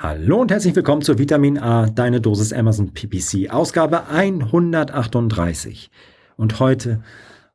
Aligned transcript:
Hallo 0.00 0.40
und 0.40 0.52
herzlich 0.52 0.76
willkommen 0.76 1.02
zu 1.02 1.18
Vitamin 1.18 1.58
A, 1.58 1.86
deine 1.86 2.20
Dosis 2.20 2.52
Amazon 2.52 2.94
PPC, 2.94 3.50
Ausgabe 3.50 4.06
138. 4.06 5.90
Und 6.36 6.60
heute, 6.60 7.02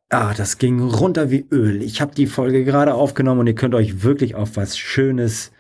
ah, 0.09 0.33
das 0.33 0.57
ging 0.57 0.81
runter 0.81 1.31
wie 1.31 1.47
Öl. 1.49 1.81
Ich 1.81 2.01
habe 2.01 2.13
die 2.13 2.27
Folge 2.27 2.65
gerade 2.65 2.95
aufgenommen 2.95 3.39
und 3.39 3.47
ihr 3.47 3.55
könnt 3.55 3.73
euch 3.73 4.03
wirklich 4.03 4.35
auf 4.35 4.57
was 4.57 4.77
Schönes 4.77 5.53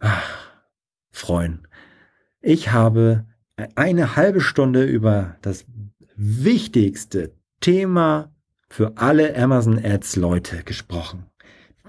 ah, 0.00 0.18
freuen. 1.12 1.68
Ich 2.40 2.72
habe 2.72 3.24
eine 3.76 4.16
halbe 4.16 4.40
Stunde 4.40 4.82
über 4.86 5.36
das 5.40 5.66
wichtigste 6.16 7.32
Thema 7.60 8.32
für 8.68 8.94
alle 8.96 9.36
Amazon 9.36 9.78
Ads 9.78 10.16
Leute 10.16 10.64
gesprochen. 10.64 11.26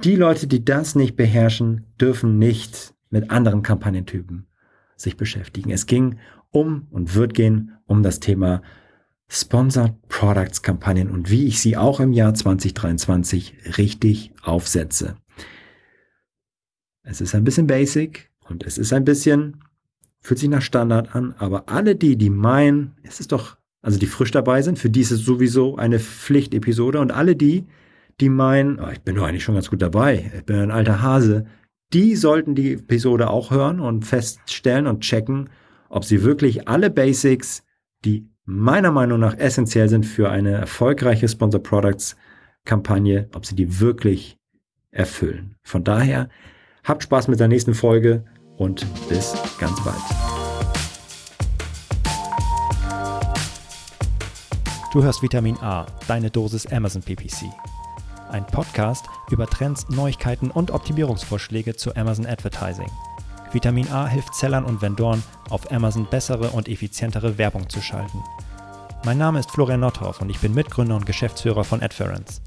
Die 0.04 0.16
Leute, 0.16 0.46
die 0.46 0.64
das 0.64 0.93
nicht 0.93 1.16
beherrschen, 1.16 1.88
dürfen 2.00 2.38
nicht 2.38 2.93
mit 3.10 3.32
anderen 3.32 3.62
Kampagnentypen 3.62 4.48
sich 4.96 5.18
beschäftigen. 5.18 5.72
Es 5.72 5.86
ging 5.86 6.20
um 6.52 6.88
und 6.91 7.16
wird 7.16 7.34
gehen 7.34 7.77
um 7.86 8.04
das 8.04 8.20
Thema 8.20 8.62
Sponsored 9.30 9.94
Products 10.08 10.63
Kampagnen 10.63 11.12
und 11.12 11.30
wie 11.30 11.45
ich 11.45 11.62
sie 11.62 11.77
auch 11.77 12.00
im 12.00 12.14
Jahr 12.14 12.34
2023 12.34 13.77
richtig 13.77 14.31
aufsetze. 14.41 15.17
Es 17.03 17.22
ist 17.22 17.36
ein 17.36 17.44
bisschen 17.44 17.67
basic 17.67 18.31
und 18.48 18.64
es 18.64 18.77
ist 18.80 18.91
ein 18.91 19.05
bisschen, 19.05 19.64
fühlt 20.20 20.39
sich 20.39 20.50
nach 20.50 20.64
Standard 20.64 21.16
an, 21.16 21.36
aber 21.38 21.70
alle 21.70 21.95
die, 21.95 22.17
die 22.17 22.31
meinen, 22.31 22.95
es 23.03 23.20
ist 23.20 23.31
doch, 23.31 23.58
also 23.81 24.00
die 24.00 24.08
frisch 24.08 24.31
dabei 24.31 24.64
sind, 24.64 24.80
für 24.80 24.89
die 24.89 25.02
ist 25.02 25.12
es 25.12 25.22
sowieso 25.22 25.78
eine 25.78 26.00
Pflichtepisode 26.00 27.00
und 27.00 27.12
alle 27.12 27.36
die, 27.36 27.67
die 28.20 28.30
meinen, 28.30 28.80
oh, 28.80 28.89
ich 28.91 29.02
bin 29.02 29.16
doch 29.16 29.23
eigentlich 29.23 29.44
schon 29.44 29.55
ganz 29.55 29.70
gut 29.70 29.81
dabei, 29.81 30.31
ich 30.36 30.45
bin 30.45 30.58
ein 30.58 30.72
alter 30.72 31.03
Hase, 31.03 31.45
die 31.93 32.16
sollten 32.16 32.55
die 32.55 32.73
Episode 32.73 33.29
auch 33.29 33.52
hören 33.52 33.79
und 33.79 34.05
feststellen 34.05 34.88
und 34.88 35.02
checken, 35.02 35.49
ob 35.89 36.05
sie 36.05 36.23
wirklich 36.23 36.67
alle 36.67 36.89
Basics, 36.89 37.64
die 38.05 38.30
meiner 38.45 38.91
Meinung 38.91 39.19
nach 39.19 39.38
essentiell 39.38 39.89
sind 39.89 40.05
für 40.05 40.30
eine 40.30 40.52
erfolgreiche 40.52 41.27
Sponsor 41.27 41.61
Products 41.61 42.16
Kampagne, 42.66 43.30
ob 43.33 43.45
sie 43.45 43.55
die 43.55 43.80
wirklich 43.80 44.38
erfüllen. 44.91 45.55
Von 45.64 45.83
daher, 45.83 46.30
habt 46.83 47.03
Spaß 47.03 47.27
mit 47.27 47.39
der 47.39 47.47
nächsten 47.47 47.73
Folge 47.73 48.23
und 48.58 48.86
bis 49.08 49.36
ganz 49.59 49.83
bald. 49.83 49.97
Du 54.92 55.03
hörst 55.03 55.21
Vitamin 55.21 55.55
A, 55.58 55.86
deine 56.08 56.31
Dosis 56.31 56.66
Amazon 56.66 57.02
PPC 57.03 57.45
ein 58.30 58.45
Podcast 58.45 59.05
über 59.30 59.47
Trends, 59.47 59.89
Neuigkeiten 59.89 60.52
und 60.52 60.72
Optimierungsvorschläge 60.72 61.75
zu 61.75 61.95
Amazon 61.95 62.25
Advertising. 62.25 62.89
Vitamin 63.52 63.91
A 63.91 64.08
hilft 64.08 64.36
Sellern 64.36 64.63
und 64.63 64.81
Vendoren, 64.81 65.23
auf 65.49 65.71
Amazon 65.71 66.08
bessere 66.09 66.52
und 66.52 66.67
effizientere 66.67 67.38
Werbung 67.38 67.67
zu 67.69 67.81
schalten. 67.81 68.23
Mein 69.05 69.17
Name 69.17 69.39
ist 69.39 69.52
Florian 69.52 69.80
Nothoff 69.80 70.21
und 70.21 70.30
ich 70.30 70.39
bin 70.39 70.53
Mitgründer 70.53 70.95
und 70.95 71.05
Geschäftsführer 71.05 71.63
von 71.63 71.81
Adference. 71.81 72.41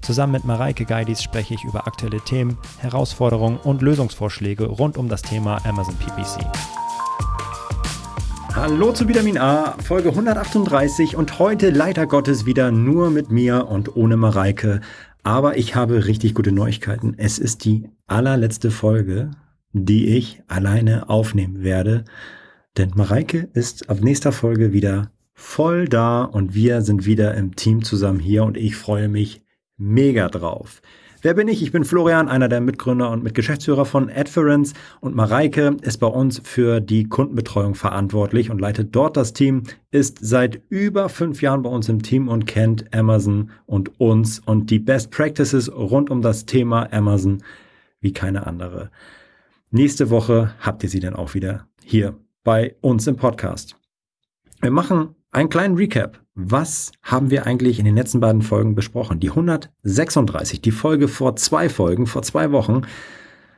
Zusammen 0.00 0.32
mit 0.32 0.44
Mareike 0.44 0.84
Geidis 0.84 1.22
spreche 1.22 1.54
ich 1.54 1.64
über 1.64 1.86
aktuelle 1.86 2.20
Themen, 2.20 2.58
Herausforderungen 2.78 3.58
und 3.58 3.82
Lösungsvorschläge 3.82 4.64
rund 4.64 4.96
um 4.96 5.08
das 5.08 5.22
Thema 5.22 5.64
Amazon 5.64 5.96
PPC. 5.96 6.46
Hallo 8.54 8.90
zu 8.92 9.06
Vitamin 9.06 9.38
A, 9.38 9.76
Folge 9.84 10.08
138 10.08 11.14
und 11.14 11.38
heute 11.38 11.70
leider 11.70 12.06
Gottes 12.06 12.44
wieder 12.44 12.72
nur 12.72 13.10
mit 13.10 13.30
mir 13.30 13.68
und 13.68 13.94
ohne 13.94 14.16
Mareike. 14.16 14.80
Aber 15.28 15.58
ich 15.58 15.74
habe 15.74 16.06
richtig 16.06 16.32
gute 16.32 16.52
Neuigkeiten. 16.52 17.12
Es 17.18 17.38
ist 17.38 17.66
die 17.66 17.90
allerletzte 18.06 18.70
Folge, 18.70 19.32
die 19.74 20.16
ich 20.16 20.40
alleine 20.48 21.10
aufnehmen 21.10 21.62
werde. 21.62 22.06
Denn 22.78 22.92
Mareike 22.94 23.46
ist 23.52 23.90
ab 23.90 24.00
nächster 24.00 24.32
Folge 24.32 24.72
wieder 24.72 25.12
voll 25.34 25.86
da 25.86 26.24
und 26.24 26.54
wir 26.54 26.80
sind 26.80 27.04
wieder 27.04 27.34
im 27.34 27.56
Team 27.56 27.84
zusammen 27.84 28.20
hier 28.20 28.42
und 28.44 28.56
ich 28.56 28.74
freue 28.74 29.10
mich 29.10 29.42
mega 29.76 30.30
drauf. 30.30 30.80
Wer 31.20 31.34
bin 31.34 31.48
ich? 31.48 31.64
Ich 31.64 31.72
bin 31.72 31.84
Florian, 31.84 32.28
einer 32.28 32.48
der 32.48 32.60
Mitgründer 32.60 33.10
und 33.10 33.24
Mitgeschäftsführer 33.24 33.84
von 33.84 34.08
Adference 34.08 34.74
und 35.00 35.16
Mareike 35.16 35.76
ist 35.82 35.98
bei 35.98 36.06
uns 36.06 36.40
für 36.44 36.80
die 36.80 37.08
Kundenbetreuung 37.08 37.74
verantwortlich 37.74 38.50
und 38.50 38.60
leitet 38.60 38.94
dort 38.94 39.16
das 39.16 39.32
Team, 39.32 39.64
ist 39.90 40.18
seit 40.20 40.62
über 40.68 41.08
fünf 41.08 41.42
Jahren 41.42 41.62
bei 41.62 41.70
uns 41.70 41.88
im 41.88 42.02
Team 42.02 42.28
und 42.28 42.46
kennt 42.46 42.94
Amazon 42.94 43.50
und 43.66 43.98
uns 44.00 44.38
und 44.38 44.70
die 44.70 44.78
Best 44.78 45.10
Practices 45.10 45.68
rund 45.74 46.08
um 46.08 46.22
das 46.22 46.46
Thema 46.46 46.92
Amazon 46.92 47.42
wie 48.00 48.12
keine 48.12 48.46
andere. 48.46 48.92
Nächste 49.72 50.10
Woche 50.10 50.54
habt 50.60 50.84
ihr 50.84 50.88
sie 50.88 51.00
dann 51.00 51.16
auch 51.16 51.34
wieder 51.34 51.66
hier 51.82 52.14
bei 52.44 52.76
uns 52.80 53.08
im 53.08 53.16
Podcast. 53.16 53.74
Wir 54.60 54.70
machen 54.70 55.16
einen 55.32 55.48
kleinen 55.48 55.76
Recap. 55.76 56.20
Was 56.40 56.92
haben 57.02 57.32
wir 57.32 57.46
eigentlich 57.46 57.80
in 57.80 57.84
den 57.84 57.96
letzten 57.96 58.20
beiden 58.20 58.42
Folgen 58.42 58.76
besprochen? 58.76 59.18
Die 59.18 59.30
136, 59.30 60.60
die 60.60 60.70
Folge 60.70 61.08
vor 61.08 61.34
zwei 61.34 61.68
Folgen, 61.68 62.06
vor 62.06 62.22
zwei 62.22 62.52
Wochen, 62.52 62.82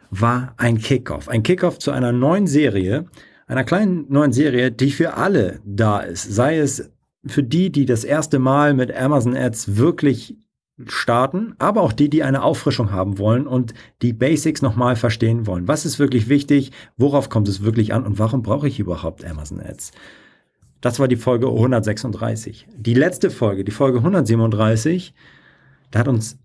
war 0.09 0.55
ein 0.57 0.79
Kickoff. 0.79 1.29
Ein 1.29 1.43
Kickoff 1.43 1.79
zu 1.79 1.91
einer 1.91 2.11
neuen 2.13 2.47
Serie, 2.47 3.05
einer 3.47 3.65
kleinen 3.65 4.07
neuen 4.09 4.33
Serie, 4.33 4.73
die 4.73 4.93
für 4.93 5.19
alle 5.19 5.61
da 5.67 6.01
ist. 6.01 6.23
Sei 6.35 6.57
es 6.57 6.91
für 7.27 7.43
die, 7.43 7.71
die 7.71 7.85
das 7.85 8.03
erste 8.03 8.39
Mal 8.39 8.73
mit 8.73 8.97
Amazon 8.97 9.37
Ads 9.37 9.77
wirklich 9.77 10.39
starten, 10.87 11.55
aber 11.59 11.83
auch 11.83 11.93
die, 11.93 12.09
die 12.09 12.23
eine 12.23 12.43
Auffrischung 12.43 12.93
haben 12.93 13.19
wollen 13.19 13.47
und 13.47 13.75
die 14.01 14.15
Basics 14.15 14.63
nochmal 14.63 14.97
verstehen 14.97 15.47
wollen. 15.47 15.69
Was 15.69 15.85
ist 15.85 15.99
wirklich 15.99 16.31
wichtig? 16.31 16.73
Worauf 16.97 17.29
kommt 17.29 17.49
es 17.49 17.63
wirklich 17.63 17.93
an? 17.93 18.07
Und 18.07 18.19
warum 18.19 18.41
brauche 18.41 18.69
ich 18.69 18.81
überhaupt 18.81 19.23
Amazon 19.23 19.61
Ads? 19.61 19.93
Das 20.81 20.99
war 20.99 21.09
die 21.09 21.17
Folge 21.17 21.47
136. 21.47 22.67
Die 22.77 22.95
letzte 22.95 23.31
Folge, 23.31 23.65
die 23.65 23.71
Folge 23.71 23.99
137, 23.99 25.15
da 25.91 25.99
hat 25.99 26.09
uns 26.09 26.39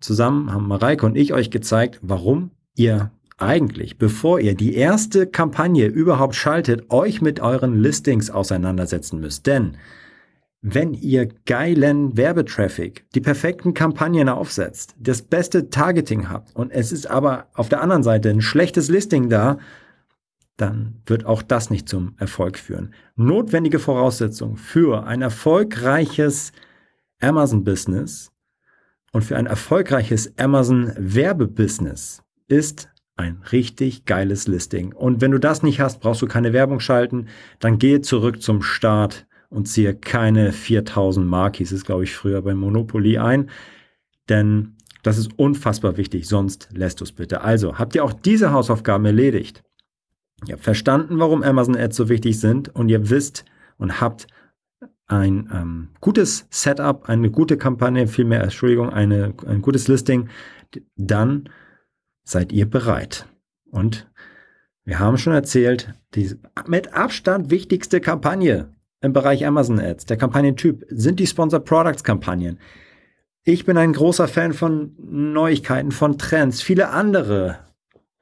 zusammen, 0.00 0.52
haben 0.52 0.68
Mareike 0.68 1.06
und 1.06 1.16
ich 1.16 1.32
euch 1.32 1.50
gezeigt, 1.50 1.98
warum 2.02 2.50
ihr 2.76 3.10
eigentlich, 3.38 3.98
bevor 3.98 4.40
ihr 4.40 4.54
die 4.54 4.74
erste 4.74 5.26
Kampagne 5.26 5.86
überhaupt 5.86 6.34
schaltet, 6.34 6.90
euch 6.90 7.22
mit 7.22 7.40
euren 7.40 7.80
Listings 7.80 8.30
auseinandersetzen 8.30 9.20
müsst. 9.20 9.46
Denn 9.46 9.76
wenn 10.60 10.92
ihr 10.92 11.28
geilen 11.46 12.16
Werbetraffic, 12.16 13.04
die 13.14 13.20
perfekten 13.20 13.74
Kampagnen 13.74 14.28
aufsetzt, 14.28 14.96
das 14.98 15.22
beste 15.22 15.70
Targeting 15.70 16.28
habt 16.28 16.54
und 16.56 16.72
es 16.72 16.90
ist 16.90 17.08
aber 17.08 17.46
auf 17.54 17.68
der 17.68 17.80
anderen 17.80 18.02
Seite 18.02 18.28
ein 18.30 18.40
schlechtes 18.40 18.88
Listing 18.88 19.28
da, 19.28 19.58
dann 20.58 21.00
wird 21.06 21.24
auch 21.24 21.40
das 21.40 21.70
nicht 21.70 21.88
zum 21.88 22.14
Erfolg 22.18 22.58
führen. 22.58 22.92
Notwendige 23.16 23.78
Voraussetzung 23.78 24.56
für 24.56 25.06
ein 25.06 25.22
erfolgreiches 25.22 26.52
Amazon-Business 27.20 28.32
und 29.12 29.22
für 29.22 29.36
ein 29.36 29.46
erfolgreiches 29.46 30.36
Amazon-Werbebusiness 30.36 32.22
ist 32.48 32.90
ein 33.16 33.42
richtig 33.52 34.04
geiles 34.04 34.48
Listing. 34.48 34.92
Und 34.92 35.20
wenn 35.20 35.30
du 35.30 35.38
das 35.38 35.62
nicht 35.62 35.80
hast, 35.80 36.00
brauchst 36.00 36.22
du 36.22 36.26
keine 36.26 36.52
Werbung 36.52 36.80
schalten, 36.80 37.26
dann 37.60 37.78
gehe 37.78 38.00
zurück 38.00 38.42
zum 38.42 38.62
Start 38.62 39.26
und 39.50 39.68
ziehe 39.68 39.94
keine 39.94 40.52
4000 40.52 41.26
Mark, 41.26 41.56
hieß 41.56 41.72
es 41.72 41.84
glaube 41.84 42.04
ich 42.04 42.14
früher 42.14 42.42
bei 42.42 42.54
Monopoly 42.54 43.18
ein, 43.18 43.48
denn 44.28 44.74
das 45.04 45.18
ist 45.18 45.38
unfassbar 45.38 45.96
wichtig, 45.96 46.26
sonst 46.26 46.68
lässt 46.72 47.00
du 47.00 47.04
es 47.04 47.12
bitte. 47.12 47.42
Also, 47.42 47.78
habt 47.78 47.94
ihr 47.94 48.04
auch 48.04 48.12
diese 48.12 48.52
Hausaufgaben 48.52 49.06
erledigt? 49.06 49.62
Ihr 50.46 50.54
habt 50.54 50.64
verstanden, 50.64 51.18
warum 51.18 51.42
Amazon 51.42 51.76
Ads 51.76 51.96
so 51.96 52.08
wichtig 52.08 52.38
sind 52.38 52.74
und 52.74 52.88
ihr 52.88 53.10
wisst 53.10 53.44
und 53.76 54.00
habt 54.00 54.26
ein 55.06 55.48
ähm, 55.52 55.88
gutes 56.00 56.46
Setup, 56.50 57.08
eine 57.08 57.30
gute 57.30 57.56
Kampagne, 57.56 58.06
vielmehr, 58.06 58.42
Entschuldigung, 58.42 58.90
eine, 58.90 59.34
ein 59.46 59.62
gutes 59.62 59.88
Listing, 59.88 60.28
dann 60.96 61.48
seid 62.24 62.52
ihr 62.52 62.68
bereit. 62.68 63.26
Und 63.70 64.10
wir 64.84 64.98
haben 64.98 65.18
schon 65.18 65.32
erzählt, 65.32 65.94
die 66.14 66.34
mit 66.66 66.94
Abstand 66.94 67.50
wichtigste 67.50 68.00
Kampagne 68.00 68.74
im 69.00 69.12
Bereich 69.12 69.46
Amazon 69.46 69.80
Ads, 69.80 70.06
der 70.06 70.16
Kampagnentyp, 70.16 70.84
sind 70.88 71.20
die 71.20 71.26
Sponsored 71.26 71.64
Products 71.64 72.04
Kampagnen. 72.04 72.58
Ich 73.44 73.64
bin 73.64 73.78
ein 73.78 73.92
großer 73.92 74.28
Fan 74.28 74.52
von 74.52 74.94
Neuigkeiten, 74.98 75.90
von 75.90 76.18
Trends. 76.18 76.60
Viele 76.60 76.90
andere 76.90 77.60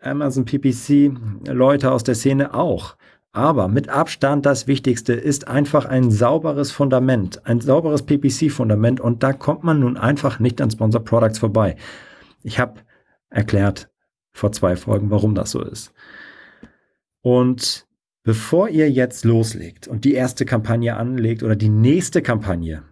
Amazon 0.07 0.45
PPC 0.45 1.13
Leute 1.49 1.93
aus 1.93 2.05
der 2.05 2.15
Szene 2.15 2.55
auch. 2.55 2.97
Aber 3.33 3.69
mit 3.69 3.91
Abstand 3.91 4.47
das 4.47 4.67
Wichtigste 4.67 5.13
ist 5.13 5.47
einfach 5.47 5.85
ein 5.85 6.11
sauberes 6.11 6.71
Fundament, 6.71 7.45
ein 7.45 7.61
sauberes 7.61 8.03
PPC-Fundament 8.03 8.99
und 8.99 9.23
da 9.23 9.35
kommt 9.35 9.63
man 9.63 9.81
nun 9.81 9.99
einfach 9.99 10.39
nicht 10.39 10.61
an 10.63 10.71
Sponsor 10.71 11.05
Products 11.05 11.39
vorbei. 11.39 11.77
Ich 12.43 12.59
habe 12.59 12.81
erklärt 13.29 13.91
vor 14.33 14.53
zwei 14.53 14.77
Folgen, 14.77 15.11
warum 15.11 15.35
das 15.35 15.51
so 15.51 15.63
ist. 15.63 15.93
Und 17.21 17.87
bevor 18.23 18.69
ihr 18.69 18.91
jetzt 18.91 19.25
loslegt 19.25 19.87
und 19.87 20.05
die 20.05 20.15
erste 20.15 20.45
Kampagne 20.45 20.97
anlegt 20.97 21.43
oder 21.43 21.57
die 21.57 21.69
nächste 21.69 22.23
Kampagne 22.23 22.85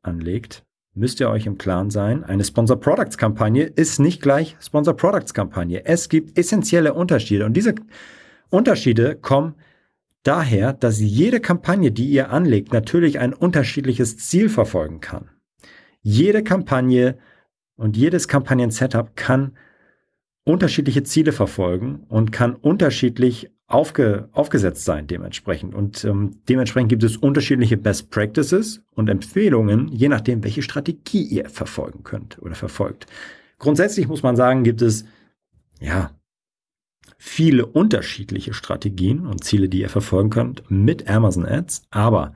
anlegt, 0.00 0.65
müsst 0.96 1.20
ihr 1.20 1.28
euch 1.28 1.46
im 1.46 1.58
Klaren 1.58 1.90
sein, 1.90 2.24
eine 2.24 2.44
Sponsor 2.44 2.80
Products 2.80 3.18
Kampagne 3.18 3.64
ist 3.64 4.00
nicht 4.00 4.22
gleich 4.22 4.56
Sponsor 4.60 4.96
Products 4.96 5.34
Kampagne. 5.34 5.84
Es 5.84 6.08
gibt 6.08 6.38
essentielle 6.38 6.94
Unterschiede 6.94 7.44
und 7.44 7.54
diese 7.54 7.74
Unterschiede 8.48 9.14
kommen 9.14 9.54
daher, 10.22 10.72
dass 10.72 10.98
jede 10.98 11.40
Kampagne, 11.40 11.92
die 11.92 12.08
ihr 12.08 12.30
anlegt, 12.30 12.72
natürlich 12.72 13.18
ein 13.18 13.34
unterschiedliches 13.34 14.16
Ziel 14.16 14.48
verfolgen 14.48 15.00
kann. 15.00 15.28
Jede 16.00 16.42
Kampagne 16.42 17.18
und 17.76 17.96
jedes 17.96 18.26
Kampagnen-Setup 18.26 19.14
kann 19.16 19.52
unterschiedliche 20.44 21.02
Ziele 21.02 21.32
verfolgen 21.32 22.04
und 22.08 22.32
kann 22.32 22.54
unterschiedlich 22.54 23.50
aufge, 23.66 24.28
aufgesetzt 24.32 24.84
sein 24.84 25.06
dementsprechend. 25.06 25.74
Und 25.74 26.04
ähm, 26.04 26.40
dementsprechend 26.48 26.88
gibt 26.88 27.02
es 27.02 27.16
unterschiedliche 27.16 27.76
Best 27.76 28.10
Practices 28.10 28.82
und 28.94 29.08
Empfehlungen, 29.08 29.88
je 29.88 30.08
nachdem, 30.08 30.44
welche 30.44 30.62
Strategie 30.62 31.22
ihr 31.22 31.48
verfolgen 31.48 32.04
könnt 32.04 32.40
oder 32.40 32.54
verfolgt. 32.54 33.06
Grundsätzlich 33.58 34.06
muss 34.06 34.22
man 34.22 34.36
sagen, 34.36 34.62
gibt 34.62 34.82
es 34.82 35.04
ja 35.80 36.10
viele 37.18 37.66
unterschiedliche 37.66 38.52
Strategien 38.52 39.26
und 39.26 39.42
Ziele, 39.42 39.68
die 39.68 39.80
ihr 39.80 39.88
verfolgen 39.88 40.30
könnt 40.30 40.70
mit 40.70 41.08
Amazon 41.08 41.46
Ads, 41.46 41.82
aber 41.90 42.34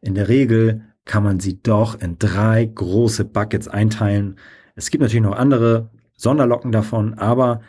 in 0.00 0.14
der 0.14 0.28
Regel 0.28 0.82
kann 1.04 1.24
man 1.24 1.40
sie 1.40 1.60
doch 1.62 2.00
in 2.00 2.18
drei 2.18 2.64
große 2.64 3.24
Buckets 3.24 3.68
einteilen. 3.68 4.38
Es 4.76 4.90
gibt 4.90 5.02
natürlich 5.02 5.24
noch 5.24 5.36
andere 5.36 5.90
Sonderlocken 6.16 6.72
davon, 6.72 7.14
aber 7.14 7.60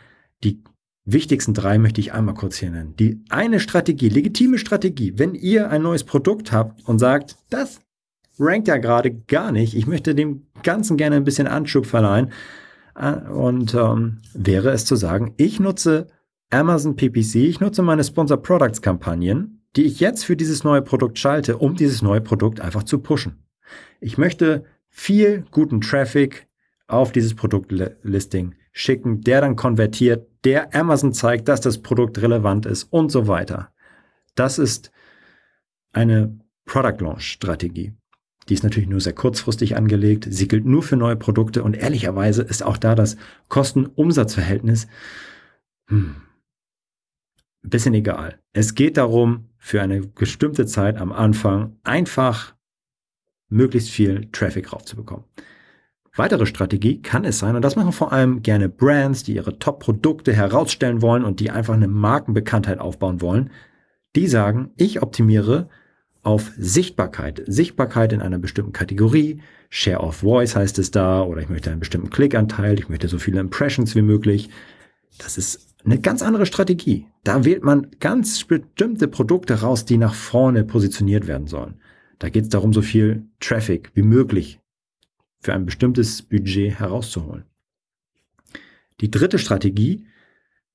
die 0.44 0.62
wichtigsten 1.04 1.54
drei 1.54 1.78
möchte 1.78 2.00
ich 2.00 2.12
einmal 2.12 2.34
kurz 2.34 2.56
hier 2.56 2.70
nennen. 2.70 2.94
Die 2.96 3.24
eine 3.28 3.60
Strategie, 3.60 4.08
legitime 4.08 4.58
Strategie, 4.58 5.14
wenn 5.16 5.34
ihr 5.34 5.70
ein 5.70 5.82
neues 5.82 6.04
Produkt 6.04 6.52
habt 6.52 6.86
und 6.88 6.98
sagt, 6.98 7.36
das 7.50 7.80
rankt 8.38 8.68
ja 8.68 8.78
gerade 8.78 9.12
gar 9.12 9.52
nicht, 9.52 9.74
ich 9.74 9.86
möchte 9.86 10.14
dem 10.14 10.46
Ganzen 10.62 10.96
gerne 10.96 11.16
ein 11.16 11.24
bisschen 11.24 11.46
Anschub 11.46 11.86
verleihen, 11.86 12.32
äh, 12.94 13.14
und 13.30 13.74
ähm, 13.74 14.18
wäre 14.34 14.70
es 14.70 14.84
zu 14.84 14.96
sagen, 14.96 15.34
ich 15.36 15.60
nutze 15.60 16.08
Amazon 16.50 16.96
PPC, 16.96 17.36
ich 17.36 17.60
nutze 17.60 17.82
meine 17.82 18.04
Sponsor 18.04 18.36
Products 18.36 18.82
Kampagnen, 18.82 19.64
die 19.76 19.84
ich 19.84 20.00
jetzt 20.00 20.24
für 20.24 20.36
dieses 20.36 20.64
neue 20.64 20.82
Produkt 20.82 21.18
schalte, 21.18 21.56
um 21.56 21.76
dieses 21.76 22.02
neue 22.02 22.20
Produkt 22.20 22.60
einfach 22.60 22.82
zu 22.82 22.98
pushen. 22.98 23.44
Ich 24.00 24.18
möchte 24.18 24.64
viel 24.88 25.46
guten 25.50 25.80
Traffic 25.80 26.46
auf 26.86 27.12
dieses 27.12 27.34
Produktlisting 27.34 28.54
schicken, 28.72 29.20
der 29.20 29.40
dann 29.40 29.56
konvertiert, 29.56 30.28
der 30.44 30.74
Amazon 30.74 31.12
zeigt, 31.12 31.48
dass 31.48 31.60
das 31.60 31.82
Produkt 31.82 32.20
relevant 32.20 32.66
ist 32.66 32.84
und 32.84 33.10
so 33.10 33.28
weiter. 33.28 33.72
Das 34.34 34.58
ist 34.58 34.90
eine 35.92 36.38
Product 36.64 37.00
Launch 37.00 37.24
Strategie. 37.24 37.92
Die 38.48 38.54
ist 38.54 38.64
natürlich 38.64 38.88
nur 38.88 39.00
sehr 39.00 39.12
kurzfristig 39.12 39.76
angelegt. 39.76 40.26
Sie 40.28 40.48
gilt 40.48 40.64
nur 40.64 40.82
für 40.82 40.96
neue 40.96 41.16
Produkte 41.16 41.62
und 41.62 41.76
ehrlicherweise 41.76 42.42
ist 42.42 42.64
auch 42.64 42.76
da 42.76 42.94
das 42.94 43.16
Kosten-Umsatz-Verhältnis 43.48 44.88
hm, 45.88 46.16
bisschen 47.62 47.94
egal. 47.94 48.40
Es 48.52 48.74
geht 48.74 48.96
darum, 48.96 49.48
für 49.58 49.80
eine 49.80 50.00
bestimmte 50.00 50.66
Zeit 50.66 50.96
am 50.96 51.12
Anfang 51.12 51.76
einfach 51.84 52.54
möglichst 53.48 53.90
viel 53.90 54.28
Traffic 54.32 54.72
raufzubekommen. 54.72 55.24
Weitere 56.14 56.44
Strategie 56.44 57.00
kann 57.00 57.24
es 57.24 57.38
sein, 57.38 57.56
und 57.56 57.62
das 57.62 57.74
machen 57.74 57.92
vor 57.92 58.12
allem 58.12 58.42
gerne 58.42 58.68
Brands, 58.68 59.22
die 59.22 59.34
ihre 59.34 59.58
Top-Produkte 59.58 60.34
herausstellen 60.34 61.00
wollen 61.00 61.24
und 61.24 61.40
die 61.40 61.50
einfach 61.50 61.72
eine 61.72 61.88
Markenbekanntheit 61.88 62.80
aufbauen 62.80 63.22
wollen, 63.22 63.50
die 64.14 64.26
sagen, 64.26 64.72
ich 64.76 65.00
optimiere 65.00 65.70
auf 66.22 66.52
Sichtbarkeit. 66.58 67.42
Sichtbarkeit 67.46 68.12
in 68.12 68.20
einer 68.20 68.38
bestimmten 68.38 68.74
Kategorie. 68.74 69.40
Share 69.70 70.00
of 70.00 70.16
Voice 70.16 70.54
heißt 70.54 70.78
es 70.78 70.90
da, 70.90 71.22
oder 71.22 71.40
ich 71.40 71.48
möchte 71.48 71.70
einen 71.70 71.80
bestimmten 71.80 72.10
Klickanteil, 72.10 72.78
ich 72.78 72.90
möchte 72.90 73.08
so 73.08 73.18
viele 73.18 73.40
Impressions 73.40 73.94
wie 73.94 74.02
möglich. 74.02 74.50
Das 75.16 75.38
ist 75.38 75.74
eine 75.82 75.98
ganz 75.98 76.20
andere 76.20 76.44
Strategie. 76.44 77.06
Da 77.24 77.46
wählt 77.46 77.64
man 77.64 77.88
ganz 78.00 78.44
bestimmte 78.44 79.08
Produkte 79.08 79.62
raus, 79.62 79.86
die 79.86 79.96
nach 79.96 80.14
vorne 80.14 80.64
positioniert 80.64 81.26
werden 81.26 81.46
sollen. 81.46 81.80
Da 82.18 82.28
geht 82.28 82.44
es 82.44 82.50
darum, 82.50 82.74
so 82.74 82.82
viel 82.82 83.24
Traffic 83.40 83.90
wie 83.94 84.02
möglich 84.02 84.61
für 85.42 85.52
ein 85.52 85.66
bestimmtes 85.66 86.22
Budget 86.22 86.78
herauszuholen. 86.78 87.44
Die 89.00 89.10
dritte 89.10 89.38
Strategie 89.38 90.06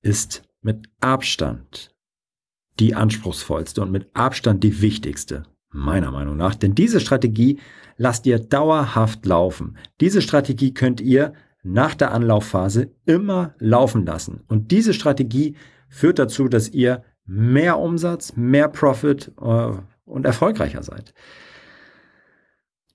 ist 0.02 0.44
mit 0.62 0.90
Abstand 1.00 1.96
die 2.80 2.94
anspruchsvollste 2.94 3.82
und 3.82 3.92
mit 3.92 4.10
Abstand 4.14 4.64
die 4.64 4.82
wichtigste, 4.82 5.44
meiner 5.72 6.12
Meinung 6.12 6.38
nach. 6.38 6.54
Denn 6.54 6.76
diese 6.76 7.00
Strategie 7.00 7.60
lasst 7.96 8.26
ihr 8.26 8.40
dauerhaft 8.40 9.26
laufen. 9.26 9.78
Diese 10.02 10.22
Strategie 10.22 10.74
könnt 10.74 11.02
ihr 11.02 11.34
nach 11.64 11.96
der 11.96 12.12
Anlaufphase 12.12 12.92
immer 13.06 13.56
laufen 13.60 14.06
lassen. 14.06 14.42
Und 14.48 14.72
diese 14.72 14.94
Strategie 14.94 15.56
führt 15.90 16.20
dazu, 16.20 16.48
dass 16.48 16.70
ihr 16.70 17.04
mehr 17.26 17.80
Umsatz, 17.80 18.36
mehr 18.36 18.68
Profit 18.68 19.32
äh, 19.42 19.72
und 20.06 20.26
erfolgreicher 20.26 20.84
seid. 20.84 21.14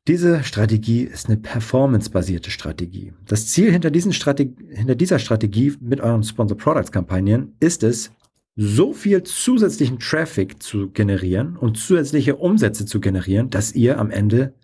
Diese 0.08 0.42
Strategie 0.42 1.04
ist 1.04 1.28
eine 1.28 1.36
performance-basierte 1.36 2.50
Strategie. 2.50 3.12
Das 3.28 3.46
Ziel 3.46 3.70
hinter, 3.70 3.92
Strategie, 4.12 4.56
hinter 4.70 4.96
dieser 4.96 5.20
Strategie 5.20 5.74
mit 5.80 6.00
euren 6.00 6.24
Sponsor 6.24 6.58
Products 6.58 6.90
Kampagnen 6.90 7.54
ist 7.60 7.84
es, 7.84 8.10
so 8.56 8.92
viel 8.92 9.22
zusätzlichen 9.22 10.00
Traffic 10.00 10.60
zu 10.60 10.90
generieren 10.90 11.56
und 11.56 11.78
zusätzliche 11.78 12.36
Umsätze 12.36 12.84
zu 12.84 13.00
generieren, 13.00 13.48
dass 13.48 13.74
ihr 13.74 13.98
am 14.00 14.10
Ende 14.10 14.54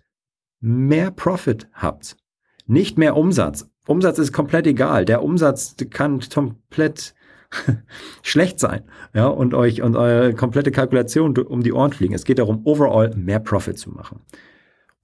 mehr 0.59 1.09
Profit 1.09 1.69
habt. 1.71 2.17
Nicht 2.67 2.97
mehr 2.97 3.15
Umsatz. 3.15 3.69
Umsatz 3.87 4.19
ist 4.19 4.33
komplett 4.33 4.67
egal. 4.67 5.05
Der 5.05 5.23
Umsatz 5.23 5.75
kann 5.89 6.19
komplett 6.19 7.15
schlecht 8.23 8.59
sein, 8.59 8.83
ja, 9.13 9.25
und 9.27 9.53
euch 9.53 9.81
und 9.81 9.95
eure 9.95 10.33
komplette 10.35 10.69
Kalkulation 10.71 11.35
um 11.37 11.63
die 11.63 11.73
Ohren 11.73 11.93
fliegen. 11.93 12.13
Es 12.13 12.25
geht 12.25 12.39
darum, 12.39 12.61
overall 12.65 13.15
mehr 13.15 13.39
Profit 13.39 13.79
zu 13.79 13.89
machen. 13.89 14.19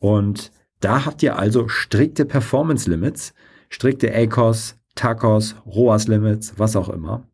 Und 0.05 0.51
da 0.81 1.03
habt 1.03 1.23
ihr 1.23 1.35
also 1.39 1.67
strikte 1.67 2.25
Performance 2.25 2.87
Limits, 2.87 3.33
strikte 3.69 4.13
ACOS, 4.13 4.77
TACOS, 4.93 5.55
ROAS 5.65 6.07
Limits, 6.07 6.53
was 6.59 6.75
auch 6.75 6.89
immer. 6.89 7.27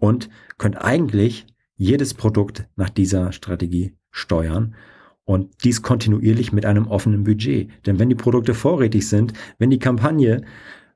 Und 0.00 0.30
könnt 0.56 0.82
eigentlich 0.82 1.44
jedes 1.76 2.14
Produkt 2.14 2.66
nach 2.76 2.88
dieser 2.88 3.32
Strategie 3.32 3.98
steuern 4.10 4.76
und 5.24 5.62
dies 5.62 5.82
kontinuierlich 5.82 6.54
mit 6.54 6.64
einem 6.64 6.86
offenen 6.86 7.22
Budget. 7.22 7.68
Denn 7.84 7.98
wenn 7.98 8.08
die 8.08 8.14
Produkte 8.14 8.54
vorrätig 8.54 9.06
sind, 9.06 9.34
wenn 9.58 9.68
die 9.68 9.78
Kampagne, 9.78 10.40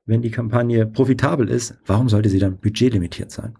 wenn 0.07 0.23
die 0.23 0.31
Kampagne 0.31 0.87
profitabel 0.87 1.49
ist, 1.49 1.77
warum 1.85 2.09
sollte 2.09 2.29
sie 2.29 2.39
dann 2.39 2.57
budgetlimitiert 2.57 3.29
sein? 3.29 3.53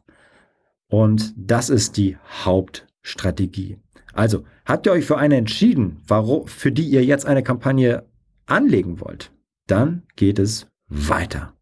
Und 0.87 1.35
das 1.37 1.69
ist 1.69 1.95
die 1.97 2.17
Hauptstrategie. 2.43 3.77
Also, 4.19 4.43
habt 4.65 4.85
ihr 4.85 4.91
euch 4.91 5.05
für 5.05 5.17
eine 5.17 5.37
entschieden, 5.37 6.01
warum, 6.05 6.45
für 6.45 6.73
die 6.73 6.83
ihr 6.89 7.05
jetzt 7.05 7.25
eine 7.25 7.41
Kampagne 7.41 8.03
anlegen 8.47 8.99
wollt, 8.99 9.31
dann 9.65 10.03
geht 10.17 10.39
es 10.39 10.67
weiter. 10.89 11.53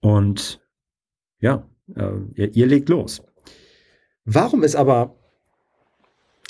Und 0.00 0.62
ja, 1.38 1.68
äh, 1.94 2.12
ihr, 2.36 2.56
ihr 2.56 2.66
legt 2.66 2.88
los. 2.88 3.22
Warum 4.24 4.62
ist 4.62 4.76
aber, 4.76 5.14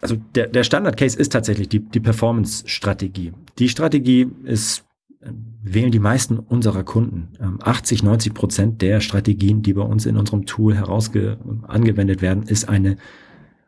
also 0.02 0.14
der, 0.36 0.46
der 0.46 0.62
Standard-Case 0.62 1.18
ist 1.18 1.32
tatsächlich 1.32 1.68
die, 1.68 1.80
die 1.80 1.98
Performance-Strategie. 1.98 3.32
Die 3.58 3.68
Strategie 3.68 4.30
ist, 4.44 4.84
äh, 5.18 5.32
wählen 5.64 5.90
die 5.90 5.98
meisten 5.98 6.38
unserer 6.38 6.84
Kunden. 6.84 7.32
80, 7.60 8.02
ähm, 8.02 8.06
90 8.06 8.34
Prozent 8.34 8.82
der 8.82 9.00
Strategien, 9.00 9.62
die 9.62 9.72
bei 9.72 9.82
uns 9.82 10.06
in 10.06 10.16
unserem 10.16 10.46
Tool 10.46 10.76
herausge 10.76 11.38
angewendet 11.66 12.22
werden, 12.22 12.44
ist 12.44 12.68
eine 12.68 12.98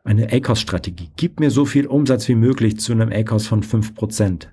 eine 0.05 0.33
ACOS-Strategie. 0.33 1.11
Gib 1.17 1.41
mir 1.41 1.51
so 1.51 1.65
viel 1.65 1.87
Umsatz 1.87 2.29
wie 2.29 2.35
möglich 2.35 2.79
zu 2.79 2.93
einem 2.93 3.13
ACOS 3.13 3.47
von 3.47 3.63
5%. 3.63 4.49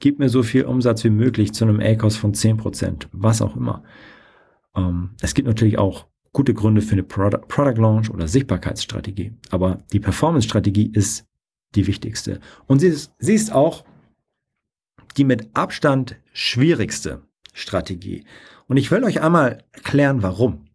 Gib 0.00 0.18
mir 0.18 0.28
so 0.28 0.42
viel 0.42 0.64
Umsatz 0.64 1.04
wie 1.04 1.10
möglich 1.10 1.52
zu 1.52 1.64
einem 1.64 1.80
ACOS 1.80 2.16
von 2.16 2.32
10%, 2.32 3.06
was 3.12 3.42
auch 3.42 3.56
immer. 3.56 3.82
Ähm, 4.76 5.10
es 5.20 5.34
gibt 5.34 5.48
natürlich 5.48 5.78
auch 5.78 6.06
gute 6.32 6.54
Gründe 6.54 6.82
für 6.82 6.92
eine 6.92 7.02
Product, 7.02 7.46
Product 7.48 7.80
Launch 7.80 8.10
oder 8.10 8.28
Sichtbarkeitsstrategie, 8.28 9.32
aber 9.50 9.78
die 9.92 10.00
Performance-Strategie 10.00 10.90
ist 10.92 11.26
die 11.74 11.86
wichtigste. 11.86 12.40
Und 12.66 12.80
sie 12.80 12.88
ist, 12.88 13.12
sie 13.18 13.34
ist 13.34 13.52
auch 13.52 13.84
die 15.16 15.24
mit 15.24 15.48
Abstand 15.54 16.16
schwierigste 16.32 17.22
Strategie. 17.52 18.24
Und 18.66 18.76
ich 18.76 18.90
will 18.90 19.04
euch 19.04 19.20
einmal 19.20 19.64
erklären, 19.72 20.22
warum. 20.22 20.66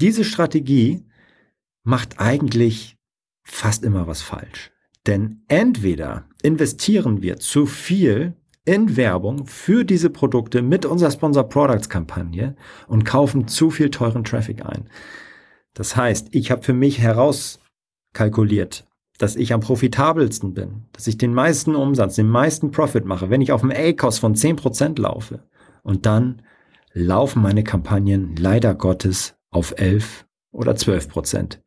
Diese 0.00 0.24
Strategie 0.24 1.04
macht 1.84 2.18
eigentlich 2.18 2.91
fast 3.42 3.84
immer 3.84 4.06
was 4.06 4.22
falsch. 4.22 4.70
Denn 5.06 5.42
entweder 5.48 6.24
investieren 6.42 7.22
wir 7.22 7.38
zu 7.38 7.66
viel 7.66 8.36
in 8.64 8.96
Werbung 8.96 9.46
für 9.46 9.84
diese 9.84 10.10
Produkte 10.10 10.62
mit 10.62 10.86
unserer 10.86 11.10
Sponsor 11.10 11.48
Products 11.48 11.88
Kampagne 11.88 12.54
und 12.86 13.04
kaufen 13.04 13.48
zu 13.48 13.70
viel 13.70 13.90
teuren 13.90 14.22
Traffic 14.22 14.64
ein. 14.64 14.88
Das 15.74 15.96
heißt, 15.96 16.28
ich 16.30 16.50
habe 16.50 16.62
für 16.62 16.74
mich 16.74 17.00
herauskalkuliert, 17.00 18.86
dass 19.18 19.36
ich 19.36 19.52
am 19.52 19.60
profitabelsten 19.60 20.54
bin, 20.54 20.84
dass 20.92 21.06
ich 21.06 21.18
den 21.18 21.34
meisten 21.34 21.74
Umsatz, 21.74 22.14
den 22.14 22.28
meisten 22.28 22.70
Profit 22.70 23.04
mache, 23.04 23.30
wenn 23.30 23.40
ich 23.40 23.52
auf 23.52 23.62
einem 23.62 23.72
A-Cost 23.76 24.20
von 24.20 24.34
10% 24.34 25.00
laufe. 25.00 25.40
Und 25.82 26.06
dann 26.06 26.42
laufen 26.92 27.42
meine 27.42 27.64
Kampagnen 27.64 28.36
leider 28.36 28.74
Gottes 28.74 29.34
auf 29.50 29.74
11 29.76 30.26
oder 30.52 30.76
12 30.76 31.08
Prozent 31.08 31.62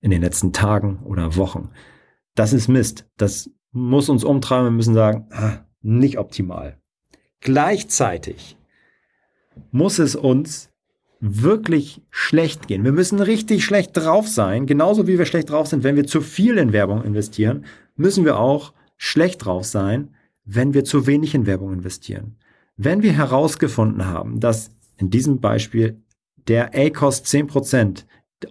in 0.00 0.10
den 0.10 0.22
letzten 0.22 0.52
Tagen 0.52 1.00
oder 1.04 1.36
Wochen. 1.36 1.70
Das 2.34 2.52
ist 2.52 2.68
Mist. 2.68 3.06
Das 3.16 3.50
muss 3.72 4.08
uns 4.08 4.24
umtreiben. 4.24 4.66
Wir 4.66 4.70
müssen 4.70 4.94
sagen, 4.94 5.26
ah, 5.30 5.64
nicht 5.82 6.18
optimal. 6.18 6.78
Gleichzeitig 7.40 8.56
muss 9.70 9.98
es 9.98 10.16
uns 10.16 10.70
wirklich 11.20 12.00
schlecht 12.10 12.68
gehen. 12.68 12.84
Wir 12.84 12.92
müssen 12.92 13.20
richtig 13.20 13.64
schlecht 13.64 13.96
drauf 13.96 14.28
sein. 14.28 14.66
Genauso 14.66 15.06
wie 15.06 15.18
wir 15.18 15.26
schlecht 15.26 15.50
drauf 15.50 15.66
sind, 15.66 15.82
wenn 15.82 15.96
wir 15.96 16.06
zu 16.06 16.20
viel 16.20 16.58
in 16.58 16.72
Werbung 16.72 17.02
investieren, 17.02 17.64
müssen 17.96 18.24
wir 18.24 18.38
auch 18.38 18.72
schlecht 18.96 19.44
drauf 19.44 19.64
sein, 19.64 20.14
wenn 20.44 20.74
wir 20.74 20.84
zu 20.84 21.06
wenig 21.06 21.34
in 21.34 21.46
Werbung 21.46 21.72
investieren. 21.72 22.36
Wenn 22.76 23.02
wir 23.02 23.12
herausgefunden 23.12 24.06
haben, 24.06 24.38
dass 24.38 24.70
in 24.96 25.10
diesem 25.10 25.40
Beispiel 25.40 26.00
der 26.46 26.74
ACOS 26.74 27.24
10% 27.24 28.04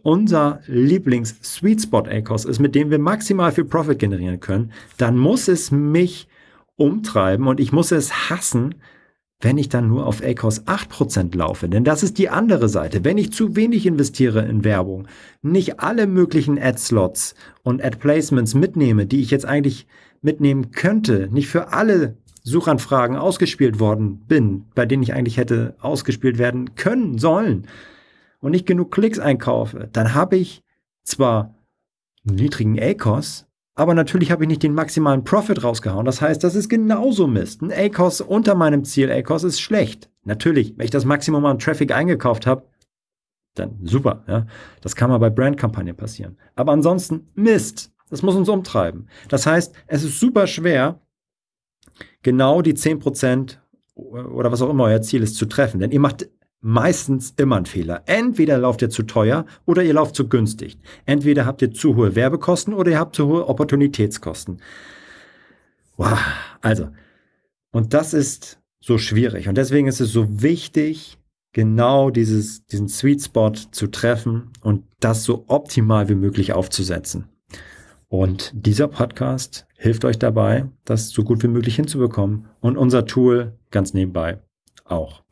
unser 0.04 0.62
Lieblings-Sweet 0.68 1.82
Spot 1.82 2.04
ACOS 2.08 2.46
ist, 2.46 2.60
mit 2.60 2.76
dem 2.76 2.90
wir 2.90 3.00
maximal 3.00 3.52
viel 3.52 3.66
Profit 3.66 4.00
generieren 4.00 4.40
können, 4.40 4.72
dann 4.98 5.18
muss 5.18 5.48
es 5.48 5.72
mich 5.72 6.28
umtreiben 6.76 7.48
und 7.48 7.60
ich 7.60 7.72
muss 7.72 7.92
es 7.92 8.30
hassen, 8.30 8.76
wenn 9.40 9.58
ich 9.58 9.70
dann 9.70 9.88
nur 9.88 10.08
auf 10.08 10.24
ACOS 10.24 10.66
8% 10.66 11.36
laufe. 11.38 11.70
Denn 11.70 11.84
das 11.84 12.04
ist 12.04 12.18
die 12.18 12.30
andere 12.30 12.70
Seite. 12.70 13.06
Wenn 13.06 13.18
ich 13.18 13.32
zu 13.32 13.56
wenig 13.56 13.86
investiere 13.86 14.44
in 14.46 14.64
Werbung, 14.64 15.08
nicht 15.42 15.80
alle 15.80 16.08
möglichen 16.08 16.60
Ad-Slots 16.60 17.36
und 17.62 17.84
Ad-Placements 17.84 18.56
mitnehme, 18.56 19.06
die 19.06 19.22
ich 19.22 19.30
jetzt 19.30 19.46
eigentlich 19.46 19.88
mitnehmen 20.22 20.72
könnte, 20.72 21.30
nicht 21.32 21.50
für 21.50 21.72
alle 21.72 22.18
Suchanfragen 22.44 23.16
ausgespielt 23.16 23.80
worden 23.80 24.26
bin, 24.28 24.66
bei 24.74 24.86
denen 24.86 25.04
ich 25.04 25.14
eigentlich 25.14 25.38
hätte 25.38 25.76
ausgespielt 25.80 26.40
werden 26.40 26.76
können 26.76 27.20
sollen 27.20 27.68
und 28.40 28.52
nicht 28.52 28.66
genug 28.66 28.92
Klicks 28.92 29.20
einkaufe, 29.20 29.90
dann 29.92 30.14
habe 30.14 30.38
ich 30.38 30.64
zwar 31.04 31.56
einen 32.28 32.36
niedrigen 32.36 32.80
ACOS, 32.80 33.46
aber 33.76 33.94
natürlich 33.94 34.32
habe 34.32 34.44
ich 34.44 34.48
nicht 34.48 34.64
den 34.64 34.74
maximalen 34.74 35.24
Profit 35.24 35.64
rausgehauen. 35.64 36.06
Das 36.06 36.22
heißt, 36.22 36.44
das 36.44 36.56
ist 36.56 36.68
genauso 36.68 37.28
Mist. 37.28 37.62
Ein 37.62 37.72
ACOS 37.72 38.22
unter 38.22 38.56
meinem 38.56 38.84
Ziel 38.84 39.12
ACOS 39.12 39.44
ist 39.44 39.62
schlecht. 39.62 40.10
Natürlich, 40.24 40.78
wenn 40.78 40.86
ich 40.86 40.92
das 40.92 41.06
Maximum 41.06 41.46
an 41.46 41.60
Traffic 41.60 41.92
eingekauft 41.92 42.48
habe, 42.48 42.64
dann 43.54 43.80
super. 43.84 44.24
Ja? 44.28 44.48
Das 44.82 44.96
kann 44.96 45.10
mal 45.10 45.20
bei 45.20 45.30
Brandkampagnen 45.30 45.96
passieren. 45.96 46.38
Aber 46.56 46.72
ansonsten 46.72 47.30
Mist. 47.36 47.92
Das 48.10 48.22
muss 48.22 48.36
uns 48.36 48.48
umtreiben. 48.50 49.10
Das 49.28 49.46
heißt, 49.46 49.76
es 49.88 50.04
ist 50.04 50.20
super 50.20 50.48
schwer, 50.48 51.02
genau 52.24 52.62
die 52.62 52.74
10% 52.74 53.58
oder 53.96 54.52
was 54.52 54.62
auch 54.62 54.70
immer 54.70 54.86
euer 54.86 55.02
Ziel 55.02 55.24
ist 55.24 55.36
zu 55.36 55.46
treffen. 55.46 55.80
Denn 55.80 55.92
ihr 55.92 56.00
macht 56.00 56.30
meistens 56.62 57.34
immer 57.38 57.58
ein 57.58 57.66
Fehler. 57.66 58.04
Entweder 58.06 58.58
lauft 58.58 58.82
ihr 58.82 58.90
zu 58.90 59.04
teuer 59.04 59.46
oder 59.66 59.84
ihr 59.84 59.94
lauft 59.94 60.16
zu 60.16 60.28
günstig. 60.28 60.78
Entweder 61.06 61.46
habt 61.46 61.62
ihr 61.62 61.72
zu 61.72 61.96
hohe 61.96 62.16
Werbekosten 62.16 62.74
oder 62.74 62.92
ihr 62.92 63.00
habt 63.00 63.16
zu 63.16 63.28
hohe 63.28 63.48
Opportunitätskosten. 63.48 64.62
Wow. 65.98 66.20
Also, 66.62 66.90
und 67.72 67.94
das 67.94 68.14
ist 68.14 68.60
so 68.80 68.98
schwierig. 68.98 69.48
Und 69.48 69.58
deswegen 69.58 69.88
ist 69.88 70.00
es 70.00 70.12
so 70.12 70.42
wichtig, 70.42 71.18
genau 71.54 72.10
dieses, 72.10 72.66
diesen 72.68 72.88
Sweet 72.88 73.24
Spot 73.24 73.52
zu 73.52 73.88
treffen 73.88 74.52
und 74.62 74.84
das 75.00 75.24
so 75.24 75.46
optimal 75.48 76.10
wie 76.10 76.16
möglich 76.16 76.54
aufzusetzen. 76.54 77.30
Und 78.10 78.52
dieser 78.54 78.88
Podcast 78.88 79.68
hilft 79.76 80.06
euch 80.06 80.18
dabei, 80.18 80.70
das 80.86 81.10
so 81.10 81.24
gut 81.24 81.44
wie 81.44 81.48
möglich 81.48 81.76
hinzubekommen. 81.76 82.48
Und 82.62 82.78
unser 82.78 83.06
Tool 83.06 83.58
ganz 83.70 83.94
nebenbei 83.94 84.40
auch. 84.86 85.24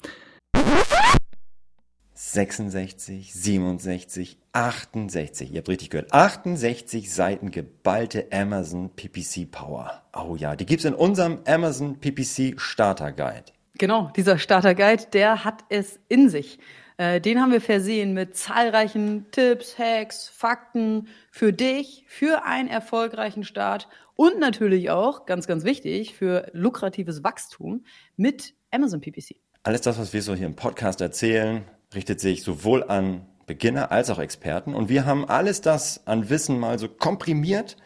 66, 2.36 3.34
67, 3.34 4.38
68. 4.52 5.52
Ihr 5.52 5.60
habt 5.60 5.70
richtig 5.70 5.90
gehört. 5.90 6.14
68 6.14 7.14
Seiten 7.14 7.50
geballte 7.50 8.28
Amazon 8.32 8.90
PPC 8.90 9.50
Power. 9.50 10.04
Oh 10.14 10.36
ja, 10.36 10.58
die 10.58 10.66
gibt's 10.66 10.84
in 10.84 10.94
unserem 10.94 11.40
Amazon 11.48 11.98
PPC 11.98 12.60
Starter 12.60 13.14
Guide. 13.14 13.46
Genau, 13.78 14.12
dieser 14.18 14.38
Starter 14.38 14.76
Guide, 14.76 15.06
der 15.14 15.46
hat 15.46 15.64
es 15.70 15.98
in 16.10 16.28
sich. 16.28 16.60
Äh, 16.98 17.22
den 17.22 17.40
haben 17.40 17.54
wir 17.54 17.62
versehen 17.62 18.14
mit 18.14 18.36
zahlreichen 18.36 19.32
Tipps, 19.32 19.80
Hacks, 19.80 20.28
Fakten 20.28 21.08
für 21.32 21.54
dich, 21.54 22.04
für 22.08 22.44
einen 22.44 22.68
erfolgreichen 22.68 23.46
Start 23.46 23.88
und 24.16 24.40
natürlich 24.40 24.90
auch, 24.90 25.26
ganz, 25.26 25.48
ganz 25.48 25.64
wichtig, 25.64 26.16
für 26.16 26.50
lukratives 26.52 27.24
Wachstum 27.24 27.86
mit 28.18 28.54
Amazon 28.72 29.00
PPC. 29.00 29.38
Alles 29.64 29.82
das, 29.82 29.98
was 29.98 30.12
wir 30.12 30.22
so 30.22 30.36
hier 30.36 30.48
im 30.48 30.56
Podcast 30.56 31.00
erzählen, 31.00 31.64
richtet 31.94 32.20
sich 32.20 32.44
sowohl 32.44 32.84
an 32.84 33.26
Beginner 33.46 33.92
als 33.92 34.10
auch 34.10 34.20
Experten. 34.20 34.74
Und 34.74 34.90
wir 34.90 35.06
haben 35.06 35.26
alles 35.26 35.62
das 35.62 36.06
an 36.08 36.30
Wissen 36.30 36.60
mal 36.60 36.80
so 36.80 36.88
komprimiert 36.88 37.78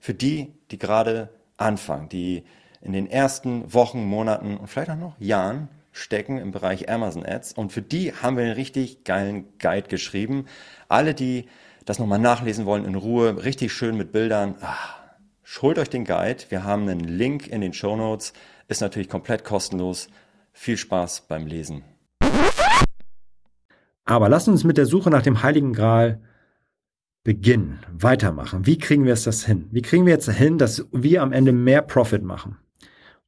für 0.00 0.14
die, 0.14 0.52
die 0.70 0.78
gerade 0.78 1.30
anfangen, 1.56 2.08
die 2.08 2.44
in 2.80 2.92
den 2.92 3.10
ersten 3.10 3.72
Wochen, 3.72 4.04
Monaten 4.04 4.56
und 4.56 4.68
vielleicht 4.68 4.90
auch 4.90 4.96
noch 4.96 5.18
Jahren 5.18 5.68
stecken 5.92 6.38
im 6.38 6.52
Bereich 6.52 6.88
Amazon 6.88 7.26
Ads. 7.26 7.54
Und 7.54 7.72
für 7.72 7.82
die 7.82 8.12
haben 8.12 8.36
wir 8.36 8.44
einen 8.44 8.52
richtig 8.52 9.04
geilen 9.04 9.46
Guide 9.58 9.88
geschrieben. 9.88 10.46
Alle, 10.88 11.14
die 11.14 11.46
das 11.84 11.98
nochmal 11.98 12.18
nachlesen 12.18 12.66
wollen 12.66 12.84
in 12.84 12.94
Ruhe, 12.94 13.42
richtig 13.44 13.72
schön 13.72 13.96
mit 13.96 14.12
Bildern, 14.12 14.54
ach, 14.60 14.98
holt 15.62 15.78
euch 15.78 15.90
den 15.90 16.04
Guide. 16.04 16.44
Wir 16.50 16.62
haben 16.64 16.88
einen 16.88 17.00
Link 17.00 17.48
in 17.48 17.60
den 17.60 17.72
Show 17.72 17.96
Notes. 17.96 18.32
Ist 18.68 18.80
natürlich 18.80 19.08
komplett 19.08 19.44
kostenlos. 19.44 20.08
Viel 20.52 20.76
Spaß 20.76 21.22
beim 21.22 21.46
Lesen. 21.46 21.82
Aber 24.08 24.30
lasst 24.30 24.48
uns 24.48 24.64
mit 24.64 24.78
der 24.78 24.86
Suche 24.86 25.10
nach 25.10 25.20
dem 25.20 25.42
Heiligen 25.42 25.74
Gral 25.74 26.22
beginnen, 27.24 27.80
weitermachen. 27.92 28.64
Wie 28.64 28.78
kriegen 28.78 29.04
wir 29.04 29.12
es 29.12 29.24
das 29.24 29.44
hin? 29.44 29.68
Wie 29.70 29.82
kriegen 29.82 30.06
wir 30.06 30.14
jetzt 30.14 30.30
hin, 30.30 30.56
dass 30.56 30.86
wir 30.92 31.22
am 31.22 31.30
Ende 31.30 31.52
mehr 31.52 31.82
Profit 31.82 32.22
machen? 32.22 32.56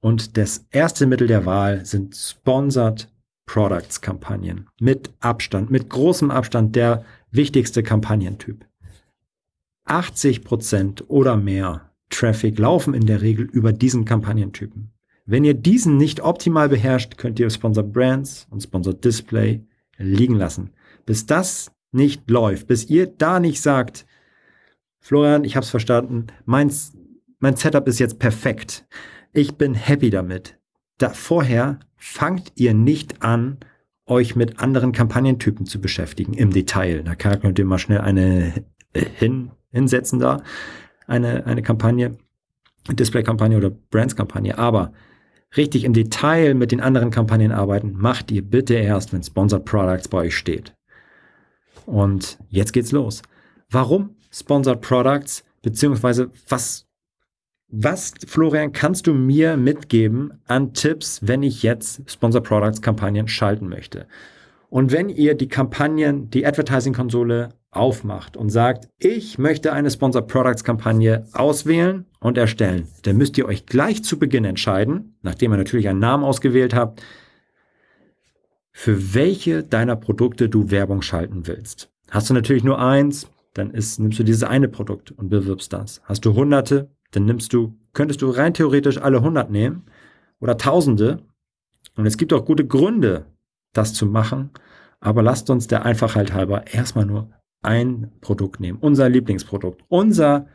Und 0.00 0.38
das 0.38 0.64
erste 0.70 1.04
Mittel 1.04 1.26
der 1.26 1.44
Wahl 1.44 1.84
sind 1.84 2.16
Sponsored 2.16 3.12
Products 3.44 4.00
Kampagnen. 4.00 4.70
Mit 4.80 5.12
Abstand, 5.20 5.70
mit 5.70 5.90
großem 5.90 6.30
Abstand 6.30 6.74
der 6.74 7.04
wichtigste 7.30 7.82
Kampagnentyp. 7.82 8.64
80 9.84 10.44
Prozent 10.44 11.04
oder 11.08 11.36
mehr 11.36 11.90
Traffic 12.08 12.58
laufen 12.58 12.94
in 12.94 13.04
der 13.04 13.20
Regel 13.20 13.44
über 13.44 13.74
diesen 13.74 14.06
Kampagnentypen. 14.06 14.90
Wenn 15.26 15.44
ihr 15.44 15.54
diesen 15.54 15.98
nicht 15.98 16.22
optimal 16.22 16.70
beherrscht, 16.70 17.18
könnt 17.18 17.38
ihr 17.38 17.50
Sponsored 17.50 17.92
Brands 17.92 18.46
und 18.48 18.62
Sponsored 18.62 19.04
Display 19.04 19.66
liegen 20.00 20.34
lassen. 20.34 20.70
Bis 21.06 21.26
das 21.26 21.72
nicht 21.92 22.30
läuft, 22.30 22.66
bis 22.66 22.88
ihr 22.88 23.06
da 23.06 23.40
nicht 23.40 23.60
sagt, 23.60 24.06
Florian, 25.00 25.44
ich 25.44 25.56
habe 25.56 25.64
es 25.64 25.70
verstanden, 25.70 26.28
mein, 26.44 26.72
mein 27.38 27.56
Setup 27.56 27.86
ist 27.88 27.98
jetzt 27.98 28.18
perfekt. 28.18 28.86
Ich 29.32 29.54
bin 29.54 29.74
happy 29.74 30.10
damit. 30.10 30.58
Da 30.98 31.10
vorher 31.10 31.80
fangt 31.96 32.52
ihr 32.56 32.74
nicht 32.74 33.22
an, 33.22 33.58
euch 34.06 34.36
mit 34.36 34.58
anderen 34.58 34.92
Kampagnentypen 34.92 35.66
zu 35.66 35.80
beschäftigen 35.80 36.34
im 36.34 36.50
Detail. 36.50 37.04
Da 37.04 37.14
könnt 37.14 37.58
ihr 37.58 37.64
mal 37.64 37.78
schnell 37.78 38.00
eine 38.00 38.64
hin, 38.92 39.52
hinsetzen 39.70 40.18
da, 40.18 40.42
eine, 41.06 41.46
eine 41.46 41.62
Kampagne, 41.62 42.18
Display-Kampagne 42.90 43.56
oder 43.56 43.70
Brands-Kampagne. 43.70 44.58
Aber 44.58 44.92
richtig 45.56 45.84
im 45.84 45.92
Detail 45.92 46.54
mit 46.54 46.72
den 46.72 46.80
anderen 46.80 47.10
Kampagnen 47.10 47.52
arbeiten, 47.52 47.92
macht 47.96 48.30
ihr 48.30 48.42
bitte 48.42 48.74
erst, 48.74 49.12
wenn 49.12 49.22
Sponsored 49.22 49.64
Products 49.64 50.08
bei 50.08 50.18
euch 50.18 50.36
steht. 50.36 50.74
Und 51.86 52.38
jetzt 52.48 52.72
geht's 52.72 52.92
los. 52.92 53.22
Warum 53.70 54.16
Sponsored 54.30 54.80
Products? 54.80 55.44
Beziehungsweise 55.62 56.30
was, 56.48 56.86
was, 57.68 58.14
Florian, 58.26 58.72
kannst 58.72 59.06
du 59.06 59.14
mir 59.14 59.56
mitgeben 59.56 60.40
an 60.46 60.72
Tipps, 60.72 61.20
wenn 61.22 61.42
ich 61.42 61.62
jetzt 61.62 62.08
Sponsored 62.10 62.44
Products 62.44 62.82
Kampagnen 62.82 63.28
schalten 63.28 63.68
möchte? 63.68 64.06
Und 64.68 64.92
wenn 64.92 65.08
ihr 65.08 65.34
die 65.34 65.48
Kampagnen, 65.48 66.30
die 66.30 66.46
Advertising-Konsole 66.46 67.50
aufmacht 67.70 68.36
und 68.36 68.50
sagt, 68.50 68.88
ich 68.98 69.38
möchte 69.38 69.72
eine 69.72 69.90
Sponsored 69.90 70.26
Products 70.26 70.64
Kampagne 70.64 71.26
auswählen 71.32 72.06
und 72.18 72.36
erstellen, 72.36 72.88
dann 73.02 73.16
müsst 73.16 73.38
ihr 73.38 73.46
euch 73.46 73.66
gleich 73.66 74.02
zu 74.02 74.18
Beginn 74.18 74.44
entscheiden, 74.44 75.16
nachdem 75.22 75.52
ihr 75.52 75.58
natürlich 75.58 75.88
einen 75.88 76.00
Namen 76.00 76.24
ausgewählt 76.24 76.74
habt, 76.74 77.02
für 78.72 79.14
welche 79.14 79.62
deiner 79.62 79.96
Produkte 79.96 80.48
du 80.48 80.70
Werbung 80.70 81.02
schalten 81.02 81.46
willst. 81.46 81.90
Hast 82.10 82.28
du 82.30 82.34
natürlich 82.34 82.64
nur 82.64 82.80
eins, 82.80 83.30
dann 83.54 83.70
ist, 83.70 84.00
nimmst 84.00 84.18
du 84.18 84.24
dieses 84.24 84.44
eine 84.44 84.68
Produkt 84.68 85.12
und 85.12 85.28
bewirbst 85.28 85.72
das. 85.72 86.00
Hast 86.04 86.24
du 86.24 86.34
hunderte, 86.34 86.90
dann 87.12 87.24
nimmst 87.24 87.52
du, 87.52 87.76
könntest 87.92 88.22
du 88.22 88.30
rein 88.30 88.54
theoretisch 88.54 88.98
alle 88.98 89.22
hundert 89.22 89.50
nehmen 89.50 89.84
oder 90.40 90.56
tausende. 90.56 91.22
Und 91.96 92.06
es 92.06 92.16
gibt 92.16 92.32
auch 92.32 92.44
gute 92.44 92.66
Gründe, 92.66 93.26
das 93.72 93.94
zu 93.94 94.06
machen. 94.06 94.50
Aber 95.00 95.22
lasst 95.22 95.50
uns 95.50 95.66
der 95.66 95.84
Einfachheit 95.84 96.32
halber 96.32 96.66
erstmal 96.66 97.06
nur 97.06 97.30
ein 97.62 98.12
Produkt 98.20 98.60
nehmen. 98.60 98.78
Unser 98.80 99.08
Lieblingsprodukt. 99.08 99.82
Unser, 99.88 100.46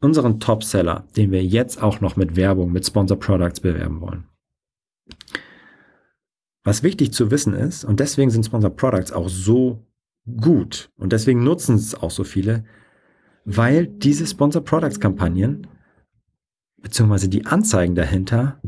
unseren 0.00 0.40
Topseller, 0.40 1.06
den 1.16 1.30
wir 1.30 1.44
jetzt 1.44 1.82
auch 1.82 2.00
noch 2.00 2.16
mit 2.16 2.36
Werbung, 2.36 2.72
mit 2.72 2.86
Sponsor 2.86 3.18
Products 3.18 3.60
bewerben 3.60 4.00
wollen. 4.00 4.24
Was 6.64 6.82
wichtig 6.82 7.12
zu 7.12 7.30
wissen 7.30 7.52
ist, 7.52 7.84
und 7.84 8.00
deswegen 8.00 8.30
sind 8.30 8.46
Sponsor 8.46 8.70
Products 8.70 9.12
auch 9.12 9.28
so 9.28 9.86
gut 10.40 10.90
und 10.96 11.12
deswegen 11.12 11.44
nutzen 11.44 11.76
es 11.76 11.94
auch 11.94 12.10
so 12.10 12.24
viele, 12.24 12.64
weil 13.44 13.86
diese 13.86 14.26
Sponsor 14.26 14.64
Products 14.64 14.98
Kampagnen 14.98 15.66
beziehungsweise 16.80 17.28
die 17.28 17.46
Anzeigen 17.46 17.94
dahinter 17.94 18.60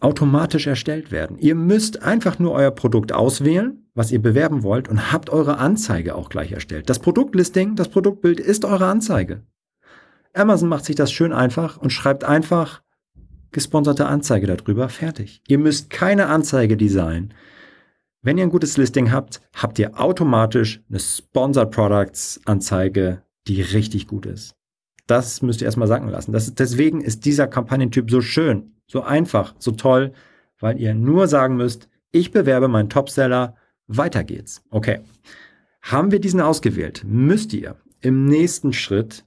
automatisch 0.00 0.66
erstellt 0.66 1.10
werden. 1.10 1.38
Ihr 1.38 1.54
müsst 1.54 2.02
einfach 2.02 2.38
nur 2.38 2.52
euer 2.52 2.70
Produkt 2.70 3.12
auswählen, 3.12 3.87
was 3.98 4.12
ihr 4.12 4.22
bewerben 4.22 4.62
wollt 4.62 4.88
und 4.88 5.12
habt 5.12 5.28
eure 5.28 5.58
Anzeige 5.58 6.14
auch 6.14 6.28
gleich 6.28 6.52
erstellt. 6.52 6.88
Das 6.88 7.00
Produktlisting, 7.00 7.74
das 7.74 7.88
Produktbild 7.88 8.38
ist 8.38 8.64
eure 8.64 8.86
Anzeige. 8.86 9.42
Amazon 10.32 10.68
macht 10.68 10.84
sich 10.84 10.94
das 10.94 11.10
schön 11.10 11.32
einfach 11.32 11.78
und 11.78 11.90
schreibt 11.90 12.22
einfach 12.22 12.82
gesponserte 13.50 14.06
Anzeige 14.06 14.46
darüber, 14.46 14.88
fertig. 14.88 15.42
Ihr 15.48 15.58
müsst 15.58 15.90
keine 15.90 16.26
Anzeige 16.28 16.76
designen. 16.76 17.34
Wenn 18.22 18.38
ihr 18.38 18.44
ein 18.44 18.50
gutes 18.50 18.76
Listing 18.76 19.10
habt, 19.10 19.40
habt 19.52 19.80
ihr 19.80 19.98
automatisch 19.98 20.80
eine 20.88 21.00
Sponsored 21.00 21.72
Products 21.72 22.40
Anzeige, 22.44 23.22
die 23.48 23.62
richtig 23.62 24.06
gut 24.06 24.26
ist. 24.26 24.54
Das 25.08 25.42
müsst 25.42 25.60
ihr 25.60 25.64
erstmal 25.64 25.88
sagen 25.88 26.08
lassen. 26.08 26.32
Das, 26.32 26.54
deswegen 26.54 27.00
ist 27.00 27.24
dieser 27.24 27.48
Kampagnentyp 27.48 28.12
so 28.12 28.20
schön, 28.20 28.76
so 28.86 29.02
einfach, 29.02 29.56
so 29.58 29.72
toll, 29.72 30.12
weil 30.60 30.78
ihr 30.78 30.94
nur 30.94 31.26
sagen 31.26 31.56
müsst, 31.56 31.88
ich 32.12 32.30
bewerbe 32.30 32.68
meinen 32.68 32.90
Topseller, 32.90 33.56
weiter 33.88 34.22
geht's. 34.24 34.62
Okay. 34.70 35.00
Haben 35.82 36.12
wir 36.12 36.20
diesen 36.20 36.40
ausgewählt, 36.40 37.02
müsst 37.04 37.52
ihr 37.52 37.76
im 38.00 38.26
nächsten 38.26 38.72
Schritt, 38.72 39.24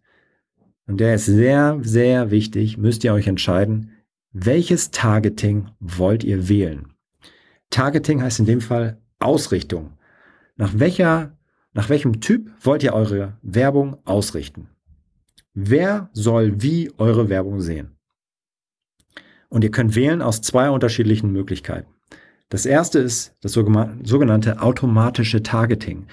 und 0.87 0.99
der 0.99 1.15
ist 1.15 1.25
sehr, 1.25 1.79
sehr 1.81 2.31
wichtig, 2.31 2.77
müsst 2.77 3.03
ihr 3.03 3.13
euch 3.13 3.27
entscheiden, 3.27 3.91
welches 4.31 4.91
Targeting 4.91 5.69
wollt 5.79 6.23
ihr 6.23 6.47
wählen? 6.47 6.93
Targeting 7.69 8.21
heißt 8.21 8.39
in 8.39 8.45
dem 8.45 8.61
Fall 8.61 9.01
Ausrichtung. 9.19 9.93
Nach 10.55 10.71
welcher, 10.75 11.37
nach 11.73 11.89
welchem 11.89 12.21
Typ 12.21 12.51
wollt 12.61 12.83
ihr 12.83 12.93
eure 12.93 13.37
Werbung 13.41 13.97
ausrichten? 14.05 14.69
Wer 15.53 16.09
soll 16.13 16.61
wie 16.61 16.91
eure 16.97 17.29
Werbung 17.29 17.61
sehen? 17.61 17.97
Und 19.49 19.63
ihr 19.63 19.71
könnt 19.71 19.95
wählen 19.95 20.21
aus 20.21 20.41
zwei 20.41 20.69
unterschiedlichen 20.69 21.31
Möglichkeiten. 21.31 21.90
Das 22.51 22.65
erste 22.65 22.99
ist 22.99 23.33
das 23.39 23.53
sogenannte 23.53 24.61
automatische 24.61 25.41
Targeting. 25.41 26.07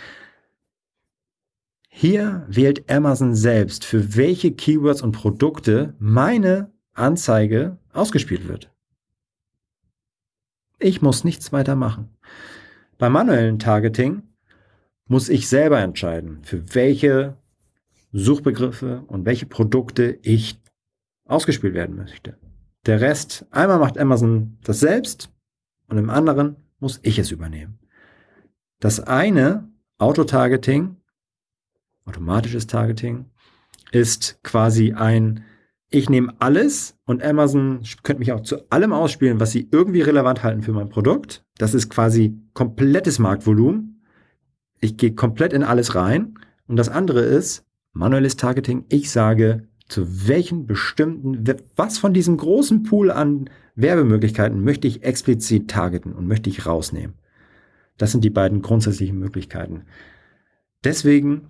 Hier 1.88 2.47
wählt 2.49 2.88
Amazon 2.88 3.35
selbst, 3.35 3.85
für 3.85 4.14
welche 4.14 4.52
Keywords 4.52 5.02
und 5.02 5.11
Produkte 5.11 5.97
meine 5.99 6.71
Anzeige 6.95 7.78
ausgespielt 7.92 8.47
wird. 8.47 8.73
Ich 10.78 11.02
muss 11.02 11.25
nichts 11.25 11.52
weiter 11.52 11.75
machen. 11.75 12.16
Beim 12.99 13.14
manuellen 13.14 13.59
Targeting 13.59 14.23
muss 15.07 15.28
ich 15.28 15.49
selber 15.49 15.80
entscheiden, 15.80 16.38
für 16.45 16.73
welche 16.73 17.37
Suchbegriffe 18.12 19.02
und 19.09 19.26
welche 19.26 19.47
Produkte 19.47 20.21
ich 20.23 20.61
ausgespielt 21.25 21.75
werden 21.75 21.97
möchte. 21.97 22.38
Der 22.87 23.00
Rest, 23.00 23.45
einmal 23.50 23.80
macht 23.80 23.99
Amazon 23.99 24.57
das 24.62 24.78
selbst 24.78 25.33
und 25.88 25.99
im 25.99 26.11
anderen 26.11 26.57
muss 26.80 27.00
ich 27.02 27.18
es 27.18 27.30
übernehmen. 27.30 27.78
Das 28.80 29.00
eine, 29.00 29.68
Autotargeting, 29.99 30.97
automatisches 32.04 32.66
Targeting, 32.66 33.26
ist 33.90 34.42
quasi 34.45 34.92
ein, 34.92 35.45
ich 35.90 36.09
nehme 36.09 36.35
alles 36.38 36.97
und 37.04 37.23
Amazon 37.23 37.80
könnte 38.02 38.21
mich 38.21 38.33
auch 38.33 38.42
zu 38.42 38.71
allem 38.71 38.92
ausspielen, 38.92 39.40
was 39.40 39.50
sie 39.50 39.68
irgendwie 39.71 40.02
relevant 40.02 40.42
halten 40.42 40.62
für 40.62 40.73
mein 40.73 40.90
Produkt. 40.90 41.45
Das 41.57 41.75
ist 41.75 41.88
quasi 41.88 42.38
komplettes 42.52 43.18
Marktvolumen. 43.18 44.04
Ich 44.80 44.97
gehe 44.97 45.14
komplett 45.14 45.52
in 45.52 45.64
alles 45.64 45.95
rein. 45.95 46.38
Und 46.68 46.76
das 46.76 46.88
andere 46.88 47.21
ist, 47.21 47.64
Manuelles 47.92 48.37
Targeting. 48.37 48.85
Ich 48.90 49.11
sage, 49.11 49.66
zu 49.88 50.28
welchen 50.28 50.66
bestimmten, 50.66 51.44
was 51.74 51.98
von 51.98 52.12
diesem 52.12 52.37
großen 52.37 52.83
Pool 52.85 53.11
an 53.11 53.51
Werbemöglichkeiten 53.81 54.64
möchte 54.64 54.88
ich 54.88 55.05
explizit 55.05 55.71
targeten 55.71 56.12
und 56.12 56.27
möchte 56.27 56.51
ich 56.51 56.67
rausnehmen. 56.67 57.14
Das 57.97 58.11
sind 58.11 58.25
die 58.25 58.31
beiden 58.31 58.61
grundsätzlichen 58.61 59.19
Möglichkeiten. 59.19 59.85
Deswegen 60.83 61.49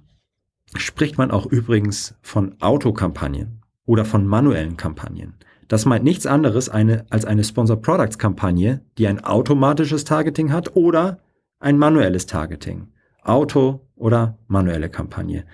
spricht 0.77 1.17
man 1.17 1.31
auch 1.31 1.47
übrigens 1.47 2.15
von 2.21 2.61
Autokampagnen 2.61 3.63
oder 3.87 4.05
von 4.05 4.27
manuellen 4.27 4.77
Kampagnen. 4.77 5.35
Das 5.69 5.87
meint 5.87 6.05
nichts 6.05 6.27
anderes 6.27 6.69
eine, 6.69 7.07
als 7.09 7.25
eine 7.25 7.45
Sponsor 7.45 7.81
Products 7.81 8.19
Kampagne, 8.19 8.83
die 8.99 9.07
ein 9.07 9.25
automatisches 9.25 10.05
Targeting 10.05 10.53
hat 10.53 10.77
oder 10.77 11.21
ein 11.61 11.79
manuelles 11.79 12.27
Targeting. 12.27 12.89
Auto 13.23 13.87
oder 13.97 14.39
manuelle 14.49 14.91
Kampagne. 14.91 15.45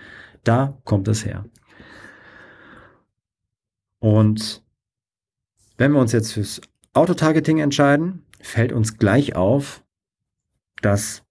Da 0.43 0.77
kommt 0.85 1.07
es 1.07 1.25
her. 1.25 1.45
Und 4.01 4.64
wenn 5.77 5.93
wir 5.93 6.01
uns 6.01 6.13
jetzt 6.13 6.33
fürs 6.33 6.61
Autotargeting 6.93 7.59
entscheiden, 7.59 8.25
fällt 8.41 8.73
uns 8.73 8.99
gleich 8.99 9.37
auf, 9.37 9.83
dass 10.83 11.23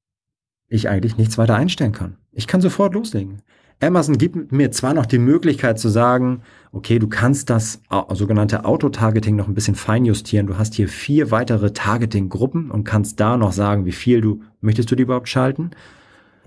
ich 0.67 0.89
eigentlich 0.89 1.17
nichts 1.17 1.37
weiter 1.37 1.55
einstellen 1.55 1.91
kann. 1.91 2.17
Ich 2.31 2.47
kann 2.47 2.61
sofort 2.61 2.93
loslegen. 2.93 3.41
Amazon 3.79 4.17
gibt 4.17 4.51
mir 4.51 4.71
zwar 4.71 4.93
noch 4.93 5.05
die 5.05 5.19
Möglichkeit 5.19 5.77
zu 5.77 5.89
sagen, 5.89 6.41
okay, 6.71 6.99
du 6.99 7.07
kannst 7.07 7.49
das 7.49 7.81
sogenannte 8.09 8.65
Autotargeting 8.65 9.35
noch 9.35 9.47
ein 9.47 9.53
bisschen 9.53 9.75
feinjustieren. 9.75 10.47
Du 10.47 10.57
hast 10.57 10.73
hier 10.73 10.87
vier 10.87 11.31
weitere 11.31 11.71
Targeting-Gruppen 11.71 12.71
und 12.71 12.85
kannst 12.85 13.19
da 13.19 13.37
noch 13.37 13.51
sagen, 13.51 13.85
wie 13.85 13.91
viel 13.91 14.21
du 14.21 14.41
möchtest 14.61 14.89
du 14.89 14.95
die 14.95 15.03
überhaupt 15.03 15.27
schalten. 15.27 15.71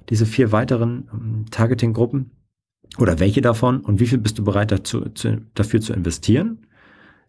Diese 0.09 0.25
vier 0.25 0.51
weiteren 0.53 1.09
ähm, 1.13 1.45
Targeting-Gruppen 1.51 2.31
oder 2.99 3.19
welche 3.19 3.43
davon 3.43 3.81
und 3.81 4.01
wie 4.01 4.07
viel 4.07 4.19
bist 4.19 4.39
du 4.39 4.45
bereit 4.45 4.71
dazu, 4.71 5.03
zu, 5.11 5.43
dafür 5.55 5.81
zu 5.81 5.93
investieren? 5.93 6.67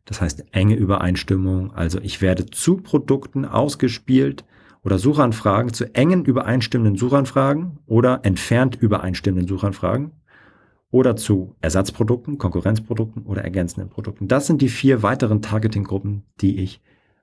Das 0.07 0.21
heißt 0.21 0.45
enge 0.53 0.75
Übereinstimmung. 0.75 1.73
Also 1.73 1.99
ich 2.01 2.21
werde 2.21 2.45
zu 2.45 2.77
Produkten 2.77 3.45
ausgespielt 3.45 4.45
oder 4.83 4.97
Suchanfragen 4.97 5.73
zu 5.73 5.93
engen 5.93 6.23
übereinstimmenden 6.23 6.95
Suchanfragen 6.95 7.79
oder 7.85 8.21
entfernt 8.23 8.77
übereinstimmenden 8.77 9.47
Suchanfragen 9.47 10.13
oder 10.91 11.17
zu 11.17 11.55
Ersatzprodukten, 11.59 12.37
Konkurrenzprodukten 12.37 13.23
oder 13.23 13.43
ergänzenden 13.43 13.89
Produkten. 13.89 14.29
Das 14.29 14.47
sind 14.47 14.61
die 14.61 14.69
vier 14.69 15.03
weiteren 15.03 15.41
Targeting-Gruppen, 15.41 16.23
die 16.39 16.59
ich 16.59 16.81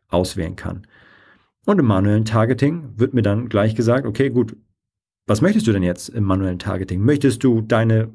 auswählen 0.08 0.56
kann. 0.56 0.86
Und 1.64 1.78
im 1.78 1.86
manuellen 1.86 2.26
Targeting 2.26 2.92
wird 2.96 3.14
mir 3.14 3.22
dann 3.22 3.48
gleich 3.48 3.74
gesagt, 3.74 4.06
okay, 4.06 4.28
gut, 4.28 4.56
was 5.26 5.40
möchtest 5.40 5.66
du 5.66 5.72
denn 5.72 5.82
jetzt 5.82 6.10
im 6.10 6.24
manuellen 6.24 6.58
Targeting? 6.58 7.00
Möchtest 7.00 7.42
du 7.42 7.62
deine 7.62 8.12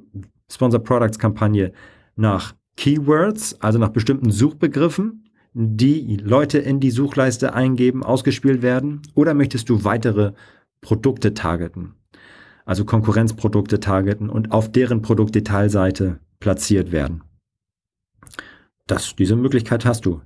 Sponsor 0.52 0.80
Products 0.84 1.18
Kampagne 1.18 1.74
nach 2.16 2.54
Keywords, 2.80 3.60
also 3.60 3.78
nach 3.78 3.90
bestimmten 3.90 4.32
Suchbegriffen, 4.32 5.26
die 5.54 6.16
Leute 6.16 6.60
in 6.60 6.80
die 6.80 6.92
Suchleiste 6.92 7.54
eingeben, 7.54 8.04
ausgespielt 8.04 8.62
werden? 8.62 9.02
Oder 9.16 9.34
möchtest 9.34 9.68
du 9.68 9.84
weitere 9.84 10.32
Produkte 10.80 11.34
targeten? 11.34 11.96
Also 12.64 12.86
Konkurrenzprodukte 12.86 13.82
targeten 13.82 14.30
und 14.30 14.54
auf 14.54 14.72
deren 14.72 15.02
Produktdetailseite 15.02 16.22
platziert 16.40 16.94
werden. 16.94 17.22
Das, 18.88 19.14
diese 19.14 19.36
Möglichkeit 19.36 19.84
hast 19.84 20.06
du, 20.06 20.22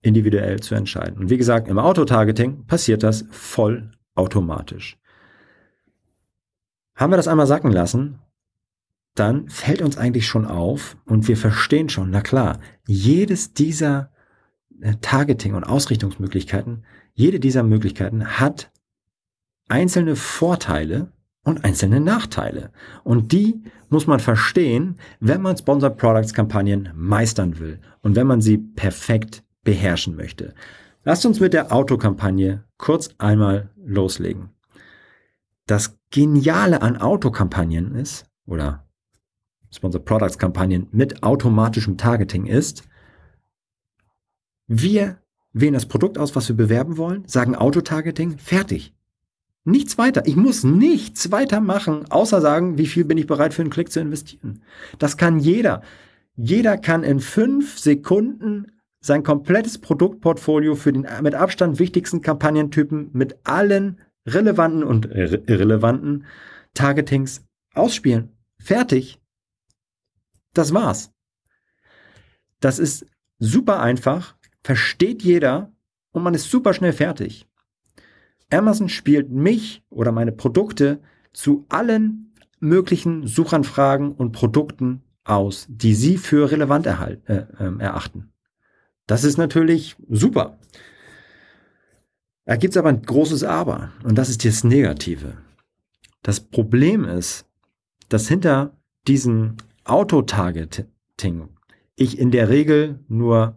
individuell 0.00 0.60
zu 0.60 0.74
entscheiden. 0.74 1.18
Und 1.18 1.28
wie 1.28 1.36
gesagt, 1.36 1.68
im 1.68 1.78
Autotargeting 1.78 2.64
passiert 2.64 3.02
das 3.02 3.26
voll 3.30 3.90
automatisch. 4.14 4.96
Haben 6.96 7.12
wir 7.12 7.18
das 7.18 7.28
einmal 7.28 7.46
sacken 7.46 7.72
lassen, 7.72 8.20
dann 9.14 9.48
fällt 9.48 9.80
uns 9.80 9.96
eigentlich 9.96 10.26
schon 10.26 10.46
auf 10.46 10.96
und 11.04 11.28
wir 11.28 11.36
verstehen 11.36 11.88
schon, 11.88 12.10
na 12.10 12.20
klar, 12.20 12.58
jedes 12.86 13.52
dieser 13.54 14.10
äh, 14.80 14.94
Targeting 15.00 15.54
und 15.54 15.64
Ausrichtungsmöglichkeiten, 15.64 16.84
jede 17.14 17.38
dieser 17.38 17.62
Möglichkeiten 17.62 18.26
hat 18.26 18.72
einzelne 19.68 20.16
Vorteile 20.16 21.12
und 21.44 21.64
einzelne 21.64 22.00
Nachteile. 22.00 22.72
Und 23.04 23.32
die 23.32 23.62
muss 23.88 24.06
man 24.06 24.18
verstehen, 24.18 24.98
wenn 25.20 25.42
man 25.42 25.56
Sponsored 25.56 25.96
Products 25.96 26.34
Kampagnen 26.34 26.90
meistern 26.94 27.58
will 27.58 27.80
und 28.02 28.16
wenn 28.16 28.26
man 28.26 28.40
sie 28.40 28.58
perfekt 28.58 29.44
beherrschen 29.62 30.16
möchte. 30.16 30.54
Lasst 31.04 31.24
uns 31.26 31.38
mit 31.38 31.52
der 31.52 31.72
Autokampagne 31.72 32.64
kurz 32.78 33.10
einmal 33.18 33.70
loslegen. 33.76 34.50
Das 35.66 35.98
Geniale 36.10 36.82
an 36.82 36.96
Autokampagnen 36.96 37.94
ist, 37.94 38.26
oder 38.46 38.83
Sponsor 39.74 40.04
Products 40.04 40.38
Kampagnen 40.38 40.86
mit 40.92 41.22
automatischem 41.22 41.96
Targeting 41.96 42.46
ist, 42.46 42.84
wir 44.66 45.18
wählen 45.52 45.74
das 45.74 45.86
Produkt 45.86 46.16
aus, 46.16 46.36
was 46.36 46.48
wir 46.48 46.56
bewerben 46.56 46.96
wollen, 46.96 47.26
sagen 47.26 47.56
Autotargeting, 47.56 48.38
fertig. 48.38 48.94
Nichts 49.64 49.96
weiter. 49.96 50.26
Ich 50.26 50.36
muss 50.36 50.62
nichts 50.62 51.32
weiter 51.32 51.60
machen, 51.60 52.10
außer 52.10 52.40
sagen, 52.40 52.76
wie 52.76 52.86
viel 52.86 53.04
bin 53.04 53.18
ich 53.18 53.26
bereit 53.26 53.54
für 53.54 53.62
einen 53.62 53.70
Klick 53.70 53.90
zu 53.90 54.00
investieren. 54.00 54.62
Das 54.98 55.16
kann 55.16 55.38
jeder. 55.38 55.82
Jeder 56.36 56.76
kann 56.76 57.02
in 57.02 57.20
fünf 57.20 57.78
Sekunden 57.78 58.72
sein 59.00 59.22
komplettes 59.22 59.78
Produktportfolio 59.78 60.74
für 60.74 60.92
den 60.92 61.06
mit 61.22 61.34
Abstand 61.34 61.78
wichtigsten 61.78 62.20
Kampagnentypen 62.20 63.10
mit 63.12 63.36
allen 63.44 64.00
relevanten 64.26 64.84
und 64.84 65.06
irrelevanten 65.06 66.24
Targetings 66.74 67.44
ausspielen. 67.74 68.30
Fertig. 68.58 69.20
Das 70.54 70.72
war's. 70.72 71.12
Das 72.60 72.78
ist 72.78 73.06
super 73.38 73.80
einfach, 73.80 74.36
versteht 74.62 75.22
jeder 75.22 75.72
und 76.12 76.22
man 76.22 76.34
ist 76.34 76.50
super 76.50 76.72
schnell 76.72 76.92
fertig. 76.92 77.46
Amazon 78.50 78.88
spielt 78.88 79.30
mich 79.30 79.82
oder 79.90 80.12
meine 80.12 80.32
Produkte 80.32 81.00
zu 81.32 81.66
allen 81.68 82.32
möglichen 82.60 83.26
Suchanfragen 83.26 84.12
und 84.12 84.32
Produkten 84.32 85.02
aus, 85.24 85.66
die 85.68 85.94
sie 85.94 86.16
für 86.18 86.50
relevant 86.50 86.86
erhalt, 86.86 87.28
äh, 87.28 87.46
äh, 87.58 87.78
erachten. 87.78 88.32
Das 89.06 89.24
ist 89.24 89.36
natürlich 89.36 89.96
super. 90.08 90.58
Da 92.46 92.56
gibt 92.56 92.72
es 92.72 92.76
aber 92.76 92.90
ein 92.90 93.02
großes 93.02 93.42
Aber 93.42 93.92
und 94.04 94.16
das 94.16 94.28
ist 94.28 94.44
das 94.44 94.64
Negative. 94.64 95.38
Das 96.22 96.40
Problem 96.40 97.04
ist, 97.04 97.46
dass 98.08 98.28
hinter 98.28 98.76
diesem 99.06 99.56
Auto-Targeting 99.84 101.48
ich 101.96 102.18
in 102.18 102.30
der 102.30 102.48
Regel 102.48 102.98
nur 103.08 103.56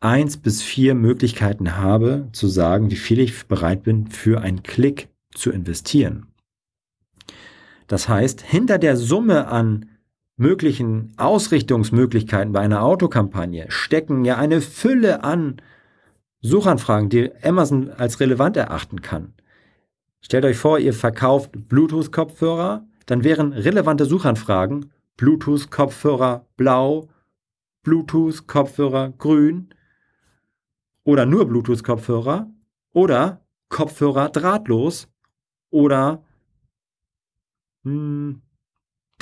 eins 0.00 0.36
bis 0.36 0.62
vier 0.62 0.94
Möglichkeiten 0.94 1.76
habe, 1.76 2.28
zu 2.32 2.48
sagen, 2.48 2.90
wie 2.90 2.96
viel 2.96 3.18
ich 3.18 3.46
bereit 3.46 3.82
bin, 3.82 4.08
für 4.08 4.40
einen 4.40 4.62
Klick 4.62 5.08
zu 5.34 5.50
investieren. 5.50 6.26
Das 7.86 8.08
heißt, 8.08 8.42
hinter 8.42 8.78
der 8.78 8.96
Summe 8.96 9.48
an 9.48 9.90
möglichen 10.36 11.12
Ausrichtungsmöglichkeiten 11.16 12.52
bei 12.52 12.60
einer 12.60 12.82
Autokampagne 12.82 13.66
stecken 13.68 14.24
ja 14.24 14.36
eine 14.36 14.60
Fülle 14.60 15.24
an 15.24 15.56
Suchanfragen, 16.40 17.08
die 17.08 17.30
Amazon 17.42 17.90
als 17.90 18.20
relevant 18.20 18.56
erachten 18.56 19.02
kann. 19.02 19.34
Stellt 20.20 20.44
euch 20.44 20.56
vor, 20.56 20.78
ihr 20.78 20.92
verkauft 20.92 21.52
Bluetooth-Kopfhörer, 21.68 22.86
dann 23.06 23.24
wären 23.24 23.52
relevante 23.52 24.04
Suchanfragen 24.04 24.90
Bluetooth-Kopfhörer 25.16 26.46
blau, 26.56 27.08
Bluetooth-Kopfhörer 27.82 29.14
grün 29.18 29.74
oder 31.04 31.26
nur 31.26 31.46
Bluetooth-Kopfhörer 31.46 32.50
oder 32.92 33.40
Kopfhörer 33.68 34.28
drahtlos 34.28 35.08
oder 35.70 36.22
hm, 37.84 38.42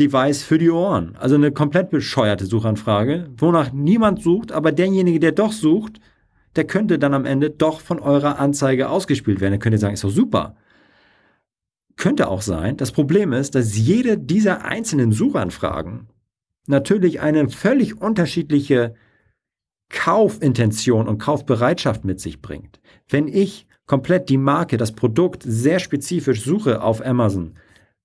Device 0.00 0.42
für 0.42 0.58
die 0.58 0.70
Ohren. 0.70 1.16
Also 1.16 1.36
eine 1.36 1.52
komplett 1.52 1.90
bescheuerte 1.90 2.46
Suchanfrage, 2.46 3.30
wonach 3.36 3.72
niemand 3.72 4.22
sucht, 4.22 4.50
aber 4.50 4.72
derjenige, 4.72 5.20
der 5.20 5.32
doch 5.32 5.52
sucht, 5.52 6.00
der 6.56 6.66
könnte 6.66 6.98
dann 6.98 7.14
am 7.14 7.24
Ende 7.24 7.50
doch 7.50 7.80
von 7.80 8.00
eurer 8.00 8.38
Anzeige 8.38 8.88
ausgespielt 8.88 9.40
werden. 9.40 9.52
Dann 9.52 9.60
könnt 9.60 9.74
ihr 9.74 9.78
sagen, 9.78 9.94
ist 9.94 10.04
doch 10.04 10.10
super. 10.10 10.56
Könnte 11.96 12.28
auch 12.28 12.42
sein. 12.42 12.76
Das 12.76 12.92
Problem 12.92 13.32
ist, 13.32 13.54
dass 13.54 13.76
jede 13.76 14.18
dieser 14.18 14.64
einzelnen 14.64 15.12
Suchanfragen 15.12 16.08
natürlich 16.66 17.20
eine 17.20 17.48
völlig 17.48 18.00
unterschiedliche 18.00 18.94
Kaufintention 19.90 21.08
und 21.08 21.18
Kaufbereitschaft 21.18 22.04
mit 22.04 22.20
sich 22.20 22.40
bringt. 22.40 22.80
Wenn 23.08 23.28
ich 23.28 23.66
komplett 23.86 24.28
die 24.28 24.38
Marke, 24.38 24.76
das 24.76 24.92
Produkt 24.92 25.42
sehr 25.46 25.78
spezifisch 25.78 26.42
suche 26.42 26.82
auf 26.82 27.04
Amazon, 27.04 27.54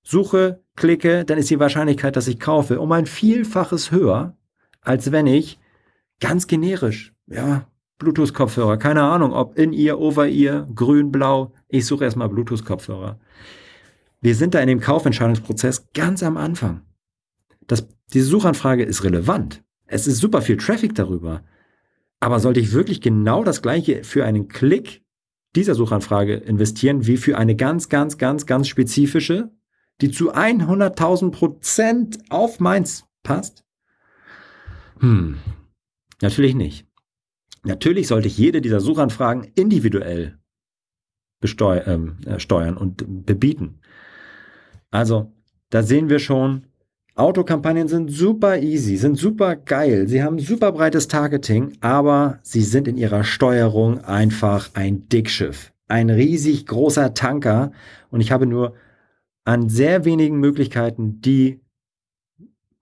suche, 0.04 0.62
klicke, 0.76 1.26
dann 1.26 1.38
ist 1.38 1.50
die 1.50 1.60
Wahrscheinlichkeit, 1.60 2.16
dass 2.16 2.28
ich 2.28 2.40
kaufe, 2.40 2.80
um 2.80 2.92
ein 2.92 3.06
Vielfaches 3.06 3.92
höher, 3.92 4.38
als 4.82 5.12
wenn 5.12 5.28
ich 5.28 5.60
ganz 6.20 6.48
generisch, 6.48 7.14
ja, 7.28 7.68
Bluetooth-Kopfhörer, 7.98 8.78
keine 8.78 9.04
Ahnung, 9.04 9.34
ob 9.34 9.58
in 9.58 9.74
ihr, 9.74 10.00
over 10.00 10.28
ihr, 10.28 10.68
grün, 10.74 11.12
blau, 11.12 11.54
ich 11.68 11.86
suche 11.86 12.06
erstmal 12.06 12.30
Bluetooth-Kopfhörer. 12.30 13.20
Wir 14.22 14.36
sind 14.36 14.54
da 14.54 14.60
in 14.60 14.68
dem 14.68 14.80
Kaufentscheidungsprozess 14.80 15.92
ganz 15.94 16.24
am 16.24 16.38
Anfang. 16.38 16.82
Das, 17.68 17.88
diese 18.14 18.28
Suchanfrage 18.28 18.84
ist 18.84 19.04
relevant. 19.04 19.64
Es 19.86 20.08
ist 20.08 20.18
super 20.18 20.42
viel 20.42 20.58
Traffic 20.58 20.96
darüber. 20.96 21.44
Aber 22.20 22.40
sollte 22.40 22.60
ich 22.60 22.74
wirklich 22.74 23.02
genau 23.02 23.44
das 23.44 23.62
gleiche 23.62 24.04
für 24.04 24.26
einen 24.26 24.50
Klick 24.50 25.04
dieser 25.56 25.74
Suchanfrage 25.74 26.36
investieren, 26.36 27.08
wie 27.08 27.18
für 27.18 27.38
eine 27.38 27.56
ganz, 27.56 27.90
ganz, 27.90 28.18
ganz, 28.18 28.46
ganz 28.46 28.68
spezifische, 28.68 29.52
die 30.02 30.12
zu 30.12 30.34
100.000 30.34 31.32
Prozent 31.32 32.20
auf 32.30 32.60
meins 32.60 33.06
passt? 33.24 33.64
Hm, 35.00 35.38
natürlich 36.22 36.56
nicht. 36.56 36.88
Natürlich 37.64 38.08
sollte 38.08 38.28
ich 38.28 38.38
jede 38.38 38.62
dieser 38.62 38.80
Suchanfragen 38.80 39.52
individuell 39.56 40.40
besteuern 41.40 42.18
äh, 42.26 42.80
und 42.80 43.26
bebieten. 43.26 43.79
Also, 44.92 45.32
da 45.70 45.84
sehen 45.84 46.10
wir 46.10 46.20
schon, 46.20 46.66
Autokampagnen 47.20 47.90
sind 47.90 48.10
super 48.10 48.60
easy, 48.60 48.96
sind 48.96 49.18
super 49.18 49.58
geil. 49.58 50.08
Sie 50.08 50.24
haben 50.24 50.40
super 50.40 50.72
breites 50.72 51.10
Targeting, 51.10 51.78
aber 51.82 52.40
sie 52.44 52.62
sind 52.62 52.88
in 52.88 52.98
ihrer 52.98 53.26
Steuerung 53.26 54.00
einfach 54.06 54.70
ein 54.74 55.10
Dickschiff. 55.10 55.74
Ein 55.90 56.10
riesig 56.10 56.66
großer 56.66 57.14
Tanker. 57.14 57.72
Und 58.10 58.22
ich 58.22 58.32
habe 58.32 58.46
nur 58.46 58.74
an 59.44 59.68
sehr 59.68 60.06
wenigen 60.06 60.40
Möglichkeiten 60.40 61.20
die 61.20 61.60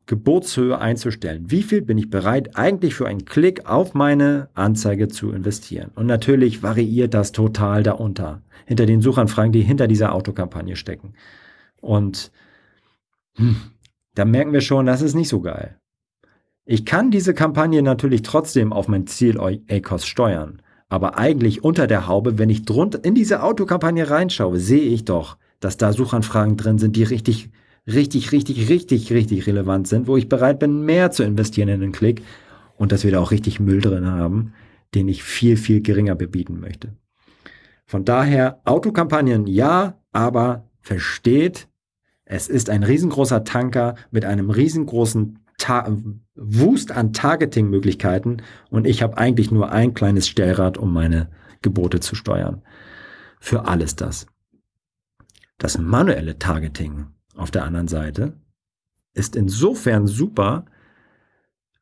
Geburtshöhe 0.06 0.80
einzustellen. 0.80 1.50
Wie 1.50 1.64
viel 1.64 1.82
bin 1.82 1.98
ich 1.98 2.10
bereit, 2.10 2.56
eigentlich 2.56 2.94
für 2.94 3.08
einen 3.08 3.26
Klick 3.26 3.66
auf 3.66 3.96
meine 3.96 4.50
Anzeige 4.54 5.08
zu 5.08 5.32
investieren? 5.32 5.92
Und 5.96 6.06
natürlich 6.06 6.62
variiert 6.62 7.16
das 7.16 7.32
total 7.32 7.82
darunter, 7.82 8.44
hinter 8.66 8.86
den 8.86 9.02
Suchanfragen, 9.02 9.52
die 9.52 9.62
hinter 9.62 9.88
dieser 9.88 10.14
Autokampagne 10.14 10.76
stecken. 10.76 11.14
Und 11.88 12.32
hm, 13.36 13.56
da 14.14 14.26
merken 14.26 14.52
wir 14.52 14.60
schon, 14.60 14.86
das 14.86 15.02
ist 15.02 15.16
nicht 15.16 15.30
so 15.30 15.40
geil. 15.40 15.80
Ich 16.66 16.86
kann 16.86 17.12
diese 17.12 17.34
Kampagne 17.34 17.82
natürlich 17.82 18.24
trotzdem 18.24 18.74
auf 18.74 18.90
mein 18.90 19.08
Ziel 19.08 19.40
ACOS 19.40 20.06
steuern. 20.06 20.62
Aber 20.90 21.18
eigentlich 21.18 21.64
unter 21.64 21.88
der 21.88 22.08
Haube, 22.08 22.38
wenn 22.38 22.50
ich 22.50 22.66
drunter 22.66 23.04
in 23.06 23.16
diese 23.16 23.42
Autokampagne 23.42 24.10
reinschaue, 24.10 24.60
sehe 24.60 24.90
ich 24.90 25.06
doch, 25.06 25.38
dass 25.62 25.78
da 25.78 25.94
Suchanfragen 25.94 26.58
drin 26.58 26.78
sind, 26.78 26.98
die 26.98 27.04
richtig, 27.04 27.50
richtig, 27.88 28.34
richtig, 28.34 28.70
richtig, 28.70 29.12
richtig 29.14 29.48
relevant 29.48 29.88
sind, 29.88 30.08
wo 30.08 30.18
ich 30.18 30.28
bereit 30.28 30.60
bin, 30.60 30.82
mehr 30.82 31.12
zu 31.12 31.24
investieren 31.24 31.70
in 31.70 31.80
den 31.80 31.94
Klick 31.94 32.22
und 32.76 32.92
dass 32.92 33.06
wir 33.06 33.12
da 33.12 33.22
auch 33.22 33.32
richtig 33.32 33.62
Müll 33.62 33.80
drin 33.80 34.06
haben, 34.06 34.54
den 34.94 35.08
ich 35.08 35.24
viel, 35.24 35.56
viel 35.56 35.82
geringer 35.82 36.16
bebieten 36.16 36.60
möchte. 36.60 36.90
Von 37.86 38.04
daher 38.04 38.60
Autokampagnen 38.66 39.48
ja, 39.48 40.02
aber 40.12 40.68
versteht, 40.82 41.70
es 42.30 42.50
ist 42.50 42.70
ein 42.70 42.84
riesengroßer 42.84 43.44
Tanker 43.44 43.96
mit 44.12 44.26
einem 44.26 44.50
riesengroßen 44.50 45.40
Ta 45.58 45.92
Wust 46.36 46.92
an 46.92 47.14
Targeting-Möglichkeiten 47.14 48.44
und 48.70 48.86
ich 48.86 49.02
habe 49.02 49.18
eigentlich 49.18 49.50
nur 49.50 49.72
ein 49.72 49.94
kleines 49.94 50.28
Stellrad, 50.28 50.78
um 50.78 50.94
meine 50.94 51.30
Gebote 51.62 52.00
zu 52.00 52.16
steuern. 52.16 52.62
Für 53.40 53.66
alles 53.66 53.96
das. 53.96 54.28
Das 55.58 55.78
manuelle 55.80 56.38
Targeting 56.38 57.08
auf 57.36 57.50
der 57.50 57.64
anderen 57.64 57.88
Seite 57.88 58.34
ist 59.14 59.36
insofern 59.36 60.06
super, 60.06 60.66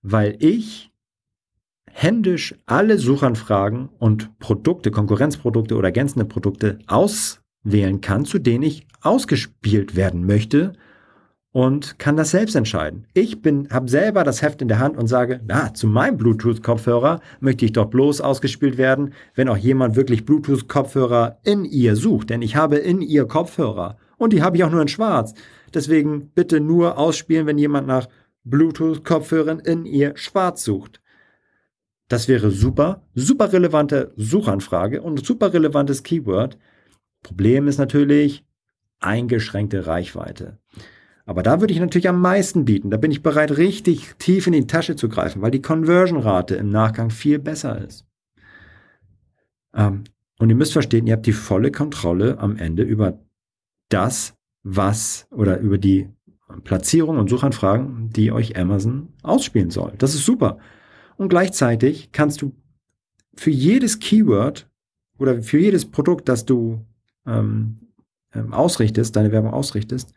weil 0.02 0.38
ich 0.40 0.94
händisch 1.92 2.56
alle 2.66 2.98
Suchanfragen 2.98 3.90
und 4.00 4.40
Produkte, 4.40 4.92
Konkurrenzprodukte 4.92 5.76
oder 5.76 5.90
ergänzende 5.90 6.26
Produkte 6.26 6.80
aus 6.88 7.42
wählen 7.66 8.00
kann, 8.00 8.24
zu 8.24 8.40
denen 8.40 8.64
ich 8.64 8.88
ausgespielt 9.02 9.96
werden 9.96 10.26
möchte 10.26 10.74
und 11.52 12.00
kann 12.00 12.18
das 12.18 12.32
selbst 12.32 12.56
entscheiden. 12.56 13.08
Ich 13.14 13.42
bin, 13.42 13.70
habe 13.70 13.90
selber 13.90 14.24
das 14.24 14.42
Heft 14.42 14.62
in 14.62 14.68
der 14.68 14.80
Hand 14.80 14.98
und 14.98 15.08
sage, 15.08 15.42
na, 15.48 15.74
zu 15.74 15.88
meinem 15.88 16.18
Bluetooth-Kopfhörer 16.18 17.22
möchte 17.40 17.66
ich 17.66 17.72
doch 17.72 17.86
bloß 17.86 18.22
ausgespielt 18.22 18.78
werden, 18.78 19.14
wenn 19.36 19.50
auch 19.50 19.58
jemand 19.58 19.96
wirklich 19.96 20.26
Bluetooth-Kopfhörer 20.26 21.40
in 21.44 21.66
ihr 21.66 21.96
sucht, 21.96 22.30
denn 22.30 22.42
ich 22.42 22.56
habe 22.56 22.78
in 22.78 23.02
ihr 23.02 23.26
Kopfhörer 23.26 23.98
und 24.18 24.34
die 24.34 24.44
habe 24.44 24.58
ich 24.58 24.64
auch 24.64 24.72
nur 24.72 24.82
in 24.82 24.88
schwarz. 24.88 25.34
Deswegen 25.74 26.30
bitte 26.36 26.60
nur 26.60 26.98
ausspielen, 26.98 27.48
wenn 27.48 27.58
jemand 27.58 27.88
nach 27.88 28.08
Bluetooth-Kopfhörern 28.44 29.60
in 29.60 29.86
ihr 29.86 30.14
schwarz 30.16 30.64
sucht. 30.64 31.02
Das 32.08 32.28
wäre 32.28 32.52
super, 32.52 33.02
super 33.16 33.52
relevante 33.52 34.14
Suchanfrage 34.16 35.02
und 35.02 35.26
super 35.26 35.54
relevantes 35.54 36.04
Keyword, 36.04 36.58
Problem 37.26 37.68
ist 37.68 37.80
natürlich 37.80 38.46
eingeschränkte 39.00 39.88
Reichweite. 39.88 40.60
Aber 41.26 41.42
da 41.42 41.60
würde 41.60 41.74
ich 41.74 41.80
natürlich 41.80 42.08
am 42.08 42.22
meisten 42.22 42.66
bieten. 42.66 42.92
Da 42.92 42.98
bin 42.98 43.10
ich 43.10 43.24
bereit, 43.24 43.58
richtig 43.58 44.14
tief 44.20 44.46
in 44.46 44.54
die 44.54 44.68
Tasche 44.68 44.96
zu 44.96 45.10
greifen, 45.10 45.42
weil 45.42 45.50
die 45.50 45.62
Conversion-Rate 45.62 46.54
im 46.54 46.70
Nachgang 46.70 47.10
viel 47.10 47.40
besser 47.40 47.84
ist. 47.84 48.06
Ähm, 49.74 50.04
und 50.38 50.50
ihr 50.50 50.56
müsst 50.56 50.74
verstehen, 50.74 51.08
ihr 51.08 51.14
habt 51.14 51.26
die 51.26 51.34
volle 51.34 51.72
Kontrolle 51.72 52.38
am 52.38 52.58
Ende 52.58 52.84
über 52.84 53.20
das, 53.90 54.36
was 54.62 55.26
oder 55.32 55.58
über 55.58 55.80
die 55.80 56.08
Platzierung 56.64 57.18
und 57.18 57.28
Suchanfragen, 57.28 58.12
die 58.12 58.32
euch 58.32 58.56
Amazon 58.56 59.14
ausspielen 59.24 59.72
soll. 59.72 59.94
Das 59.98 60.14
ist 60.14 60.26
super. 60.26 60.60
Und 61.18 61.30
gleichzeitig 61.30 62.12
kannst 62.12 62.44
du 62.44 62.56
für 63.36 63.50
jedes 63.50 63.98
Keyword 63.98 64.70
oder 65.18 65.42
für 65.42 65.58
jedes 65.58 65.90
Produkt, 65.90 66.30
das 66.30 66.46
du 66.46 66.86
ähm, 67.26 67.78
ähm, 68.34 68.54
ausrichtest, 68.54 69.16
deine 69.16 69.32
Werbung 69.32 69.54
ausrichtest, 69.54 70.14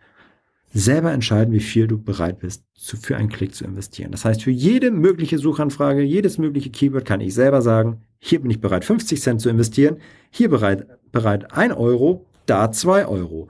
selber 0.73 1.12
entscheiden, 1.12 1.55
wie 1.55 1.61
viel 1.61 1.87
du 1.87 1.99
bereit 1.99 2.40
bist, 2.40 2.64
zu, 2.75 2.97
für 2.97 3.16
einen 3.16 3.31
Klick 3.31 3.55
zu 3.55 3.64
investieren. 3.64 4.12
Das 4.12 4.25
heißt, 4.25 4.42
für 4.42 4.51
jede 4.51 4.90
mögliche 4.90 5.38
Suchanfrage, 5.38 6.03
jedes 6.03 6.38
mögliche 6.38 6.71
Keyword 6.71 7.05
kann 7.05 7.21
ich 7.21 7.35
selber 7.35 7.62
sagen, 7.62 8.03
hier 8.18 8.40
bin 8.40 8.51
ich 8.51 8.61
bereit, 8.61 8.85
50 8.85 9.21
Cent 9.21 9.40
zu 9.40 9.49
investieren, 9.49 9.99
hier 10.31 10.51
bereit, 10.51 10.87
bereit 11.11 11.53
1 11.53 11.75
Euro, 11.75 12.27
da 12.47 12.71
2 12.71 13.07
Euro. 13.07 13.49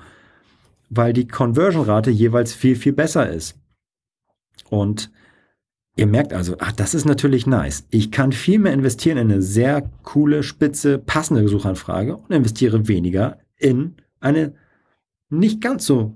Weil 0.91 1.13
die 1.13 1.27
Conversion-Rate 1.27 2.11
jeweils 2.11 2.55
viel, 2.55 2.77
viel 2.77 2.93
besser 2.93 3.29
ist. 3.29 3.57
Und 4.71 5.11
ihr 5.97 6.07
merkt 6.07 6.33
also, 6.33 6.57
ach, 6.61 6.73
das 6.73 6.95
ist 6.95 7.05
natürlich 7.05 7.47
nice. 7.47 7.85
Ich 7.91 8.11
kann 8.11 8.33
viel 8.33 8.59
mehr 8.59 8.73
investieren 8.73 9.19
in 9.19 9.31
eine 9.31 9.43
sehr 9.43 9.91
coole, 10.03 10.43
spitze, 10.43 10.99
passende 10.99 11.47
Suchanfrage 11.49 12.17
und 12.17 12.31
investiere 12.31 12.89
weniger 12.89 13.39
in 13.59 13.97
eine 14.21 14.55
nicht 15.31 15.61
ganz 15.61 15.85
so 15.85 16.15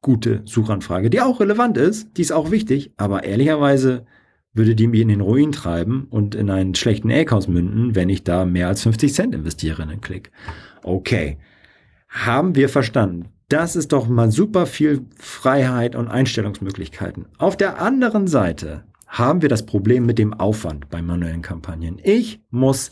gute 0.00 0.42
Suchanfrage, 0.44 1.10
die 1.10 1.20
auch 1.20 1.40
relevant 1.40 1.76
ist, 1.76 2.16
die 2.16 2.22
ist 2.22 2.32
auch 2.32 2.50
wichtig, 2.50 2.92
aber 2.96 3.24
ehrlicherweise 3.24 4.06
würde 4.52 4.76
die 4.76 4.86
mich 4.86 5.00
in 5.00 5.08
den 5.08 5.20
Ruin 5.20 5.50
treiben 5.50 6.06
und 6.10 6.34
in 6.34 6.50
einen 6.50 6.74
schlechten 6.74 7.10
Accounts 7.10 7.48
münden, 7.48 7.94
wenn 7.94 8.08
ich 8.08 8.22
da 8.22 8.44
mehr 8.44 8.68
als 8.68 8.82
50 8.82 9.12
Cent 9.12 9.34
investiere 9.34 9.82
in 9.82 9.88
einen 9.88 10.00
Klick. 10.00 10.30
Okay, 10.82 11.38
haben 12.08 12.54
wir 12.54 12.68
verstanden. 12.68 13.30
Das 13.48 13.76
ist 13.76 13.92
doch 13.92 14.08
mal 14.08 14.30
super 14.30 14.66
viel 14.66 15.06
Freiheit 15.18 15.96
und 15.96 16.08
Einstellungsmöglichkeiten. 16.08 17.26
Auf 17.38 17.56
der 17.56 17.80
anderen 17.80 18.26
Seite 18.26 18.84
haben 19.06 19.42
wir 19.42 19.48
das 19.48 19.66
Problem 19.66 20.06
mit 20.06 20.18
dem 20.18 20.34
Aufwand 20.34 20.88
bei 20.88 21.02
manuellen 21.02 21.42
Kampagnen. 21.42 22.00
Ich 22.02 22.40
muss 22.50 22.90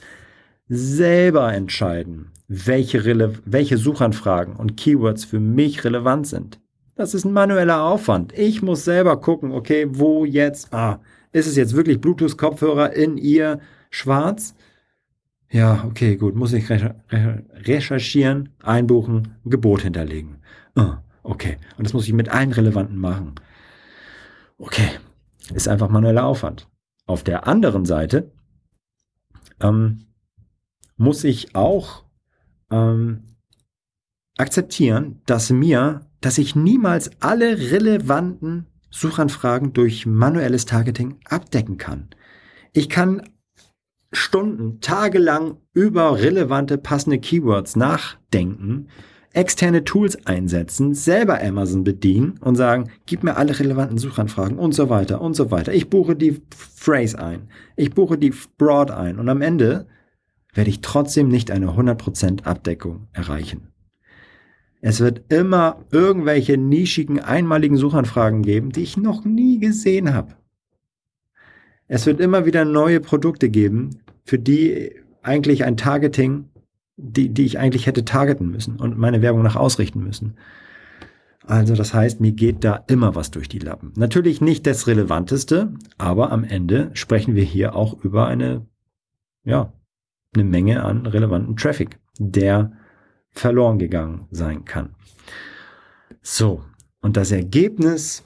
selber 0.74 1.52
entscheiden, 1.52 2.30
welche, 2.48 3.04
welche 3.44 3.76
Suchanfragen 3.76 4.56
und 4.56 4.78
Keywords 4.78 5.22
für 5.22 5.38
mich 5.38 5.84
relevant 5.84 6.26
sind. 6.26 6.60
Das 6.94 7.12
ist 7.12 7.26
ein 7.26 7.32
manueller 7.32 7.82
Aufwand. 7.82 8.32
Ich 8.38 8.62
muss 8.62 8.84
selber 8.84 9.20
gucken, 9.20 9.52
okay, 9.52 9.86
wo 9.90 10.24
jetzt, 10.24 10.72
ah, 10.72 11.00
ist 11.32 11.46
es 11.46 11.56
jetzt 11.56 11.76
wirklich 11.76 12.00
Bluetooth-Kopfhörer 12.00 12.94
in 12.94 13.18
ihr 13.18 13.60
schwarz? 13.90 14.54
Ja, 15.50 15.84
okay, 15.86 16.16
gut, 16.16 16.34
muss 16.34 16.54
ich 16.54 16.70
recherchieren, 16.70 18.48
einbuchen, 18.62 19.34
ein 19.44 19.50
Gebot 19.50 19.82
hinterlegen. 19.82 20.38
Ah, 20.74 21.02
okay, 21.22 21.58
und 21.76 21.84
das 21.84 21.92
muss 21.92 22.06
ich 22.06 22.14
mit 22.14 22.30
allen 22.30 22.52
Relevanten 22.52 22.96
machen. 22.96 23.34
Okay, 24.56 24.88
ist 25.52 25.68
einfach 25.68 25.90
manueller 25.90 26.24
Aufwand. 26.24 26.66
Auf 27.04 27.24
der 27.24 27.46
anderen 27.46 27.84
Seite 27.84 28.30
ähm, 29.60 30.06
muss 30.96 31.24
ich 31.24 31.54
auch 31.54 32.04
ähm, 32.70 33.24
akzeptieren, 34.38 35.20
dass 35.26 35.50
mir, 35.50 36.06
dass 36.20 36.38
ich 36.38 36.54
niemals 36.54 37.10
alle 37.20 37.70
relevanten 37.70 38.66
Suchanfragen 38.90 39.72
durch 39.72 40.06
manuelles 40.06 40.66
Targeting 40.66 41.18
abdecken 41.24 41.78
kann. 41.78 42.10
Ich 42.72 42.88
kann 42.88 43.22
Stunden, 44.12 44.80
tagelang 44.80 45.56
über 45.72 46.18
relevante, 46.18 46.76
passende 46.76 47.18
Keywords 47.18 47.76
nachdenken, 47.76 48.88
externe 49.32 49.84
Tools 49.84 50.26
einsetzen, 50.26 50.92
selber 50.92 51.42
Amazon 51.42 51.84
bedienen 51.84 52.38
und 52.40 52.56
sagen, 52.56 52.90
gib 53.06 53.22
mir 53.22 53.36
alle 53.36 53.58
relevanten 53.58 53.96
Suchanfragen 53.96 54.58
und 54.58 54.72
so 54.74 54.90
weiter 54.90 55.22
und 55.22 55.34
so 55.34 55.50
weiter. 55.50 55.72
Ich 55.72 55.88
buche 55.88 56.14
die 56.14 56.42
Phrase 56.54 57.18
ein, 57.18 57.48
ich 57.76 57.92
buche 57.92 58.18
die 58.18 58.34
Broad 58.58 58.90
ein 58.90 59.18
und 59.18 59.30
am 59.30 59.40
Ende 59.40 59.86
werde 60.52 60.70
ich 60.70 60.80
trotzdem 60.80 61.28
nicht 61.28 61.50
eine 61.50 61.70
100% 61.70 62.44
Abdeckung 62.44 63.08
erreichen. 63.12 63.68
Es 64.80 65.00
wird 65.00 65.32
immer 65.32 65.84
irgendwelche 65.92 66.58
nischigen, 66.58 67.20
einmaligen 67.20 67.76
Suchanfragen 67.76 68.42
geben, 68.42 68.70
die 68.70 68.82
ich 68.82 68.96
noch 68.96 69.24
nie 69.24 69.60
gesehen 69.60 70.12
habe. 70.12 70.34
Es 71.86 72.06
wird 72.06 72.20
immer 72.20 72.46
wieder 72.46 72.64
neue 72.64 73.00
Produkte 73.00 73.48
geben, 73.48 74.00
für 74.24 74.38
die 74.38 74.92
eigentlich 75.22 75.64
ein 75.64 75.76
Targeting, 75.76 76.48
die, 76.96 77.28
die 77.28 77.44
ich 77.44 77.58
eigentlich 77.58 77.86
hätte 77.86 78.04
targeten 78.04 78.50
müssen 78.50 78.76
und 78.76 78.98
meine 78.98 79.22
Werbung 79.22 79.42
nach 79.42 79.56
ausrichten 79.56 80.02
müssen. 80.02 80.36
Also 81.44 81.74
das 81.74 81.92
heißt, 81.94 82.20
mir 82.20 82.32
geht 82.32 82.64
da 82.64 82.84
immer 82.86 83.14
was 83.14 83.30
durch 83.30 83.48
die 83.48 83.58
Lappen. 83.58 83.92
Natürlich 83.96 84.40
nicht 84.40 84.66
das 84.66 84.86
Relevanteste, 84.86 85.72
aber 85.98 86.30
am 86.32 86.44
Ende 86.44 86.90
sprechen 86.94 87.34
wir 87.34 87.44
hier 87.44 87.74
auch 87.74 88.02
über 88.04 88.26
eine, 88.26 88.66
ja, 89.44 89.72
eine 90.34 90.44
Menge 90.44 90.82
an 90.82 91.06
relevanten 91.06 91.56
Traffic, 91.56 91.98
der 92.18 92.72
verloren 93.30 93.78
gegangen 93.78 94.26
sein 94.30 94.64
kann. 94.64 94.94
So, 96.22 96.64
und 97.00 97.16
das 97.16 97.32
Ergebnis 97.32 98.24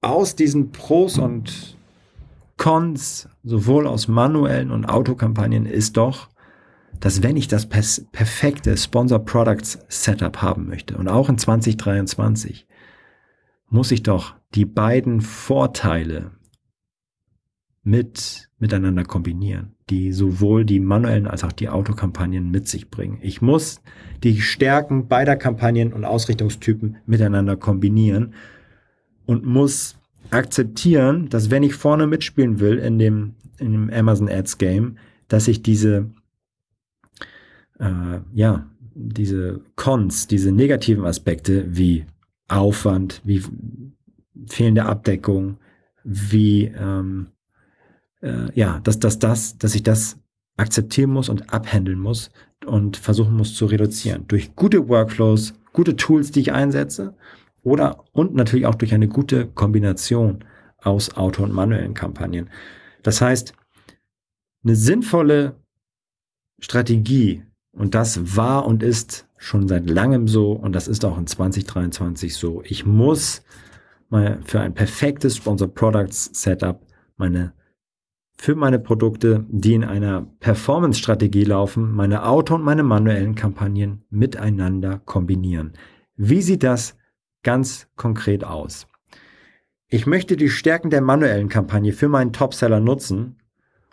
aus 0.00 0.34
diesen 0.36 0.72
Pros 0.72 1.18
und 1.18 1.76
Cons, 2.56 3.28
sowohl 3.44 3.86
aus 3.86 4.08
manuellen 4.08 4.70
und 4.70 4.86
Autokampagnen, 4.86 5.66
ist 5.66 5.96
doch, 5.96 6.28
dass 6.98 7.22
wenn 7.22 7.36
ich 7.36 7.46
das 7.46 7.68
perfekte 7.68 8.76
Sponsor 8.76 9.20
Products 9.20 9.78
Setup 9.88 10.42
haben 10.42 10.66
möchte 10.66 10.96
und 10.96 11.08
auch 11.08 11.28
in 11.28 11.38
2023, 11.38 12.66
muss 13.68 13.92
ich 13.92 14.02
doch 14.02 14.34
die 14.54 14.64
beiden 14.64 15.20
Vorteile 15.20 16.32
mit 17.88 18.50
miteinander 18.58 19.04
kombinieren, 19.04 19.72
die 19.88 20.12
sowohl 20.12 20.64
die 20.64 20.78
manuellen 20.78 21.26
als 21.26 21.42
auch 21.42 21.52
die 21.52 21.70
Autokampagnen 21.70 22.50
mit 22.50 22.68
sich 22.68 22.90
bringen. 22.90 23.18
Ich 23.22 23.40
muss 23.40 23.80
die 24.22 24.40
Stärken 24.42 25.08
beider 25.08 25.36
Kampagnen 25.36 25.92
und 25.92 26.04
Ausrichtungstypen 26.04 26.98
miteinander 27.06 27.56
kombinieren 27.56 28.34
und 29.24 29.46
muss 29.46 29.96
akzeptieren, 30.30 31.30
dass 31.30 31.50
wenn 31.50 31.62
ich 31.62 31.74
vorne 31.74 32.06
mitspielen 32.06 32.60
will 32.60 32.78
in 32.78 32.98
dem, 32.98 33.34
in 33.58 33.72
dem 33.72 33.90
Amazon 33.90 34.28
Ads 34.28 34.58
Game, 34.58 34.98
dass 35.28 35.48
ich 35.48 35.62
diese, 35.62 36.10
äh, 37.78 38.18
ja, 38.34 38.66
diese 38.94 39.62
Cons, 39.76 40.26
diese 40.26 40.52
negativen 40.52 41.06
Aspekte 41.06 41.64
wie 41.74 42.04
Aufwand, 42.48 43.22
wie 43.24 43.42
fehlende 44.46 44.84
Abdeckung, 44.84 45.58
wie 46.04 46.64
ähm, 46.64 47.28
äh, 48.22 48.52
ja, 48.54 48.80
dass, 48.80 48.98
dass, 48.98 49.18
das, 49.18 49.58
dass 49.58 49.74
ich 49.74 49.82
das 49.82 50.18
akzeptieren 50.56 51.10
muss 51.10 51.28
und 51.28 51.52
abhandeln 51.52 51.98
muss 51.98 52.30
und 52.66 52.96
versuchen 52.96 53.36
muss 53.36 53.54
zu 53.54 53.66
reduzieren. 53.66 54.26
Durch 54.28 54.54
gute 54.56 54.88
Workflows, 54.88 55.54
gute 55.72 55.96
Tools, 55.96 56.30
die 56.30 56.40
ich 56.40 56.52
einsetze 56.52 57.14
oder 57.62 58.04
und 58.12 58.34
natürlich 58.34 58.66
auch 58.66 58.74
durch 58.74 58.92
eine 58.94 59.08
gute 59.08 59.46
Kombination 59.46 60.44
aus 60.78 61.16
Auto- 61.16 61.44
und 61.44 61.52
manuellen 61.52 61.94
Kampagnen. 61.94 62.50
Das 63.02 63.20
heißt, 63.20 63.52
eine 64.64 64.76
sinnvolle 64.76 65.56
Strategie, 66.60 67.44
und 67.72 67.94
das 67.94 68.36
war 68.36 68.66
und 68.66 68.82
ist 68.82 69.28
schon 69.36 69.68
seit 69.68 69.88
langem 69.88 70.26
so, 70.26 70.52
und 70.52 70.72
das 70.72 70.88
ist 70.88 71.04
auch 71.04 71.16
in 71.16 71.26
2023 71.26 72.34
so. 72.34 72.62
Ich 72.64 72.84
muss 72.84 73.42
mal 74.08 74.40
für 74.44 74.60
ein 74.60 74.74
perfektes 74.74 75.36
Sponsor 75.36 75.68
Products 75.68 76.30
Setup 76.32 76.84
meine 77.16 77.52
für 78.40 78.54
meine 78.54 78.78
Produkte, 78.78 79.44
die 79.48 79.74
in 79.74 79.84
einer 79.84 80.22
Performance-Strategie 80.40 81.44
laufen, 81.44 81.92
meine 81.92 82.24
Auto- 82.24 82.54
und 82.54 82.62
meine 82.62 82.84
manuellen 82.84 83.34
Kampagnen 83.34 84.04
miteinander 84.10 85.00
kombinieren. 85.04 85.72
Wie 86.16 86.40
sieht 86.40 86.62
das 86.62 86.96
ganz 87.42 87.88
konkret 87.96 88.44
aus? 88.44 88.86
Ich 89.88 90.06
möchte 90.06 90.36
die 90.36 90.50
Stärken 90.50 90.90
der 90.90 91.00
manuellen 91.00 91.48
Kampagne 91.48 91.92
für 91.92 92.08
meinen 92.08 92.32
Topseller 92.32 92.78
nutzen 92.78 93.36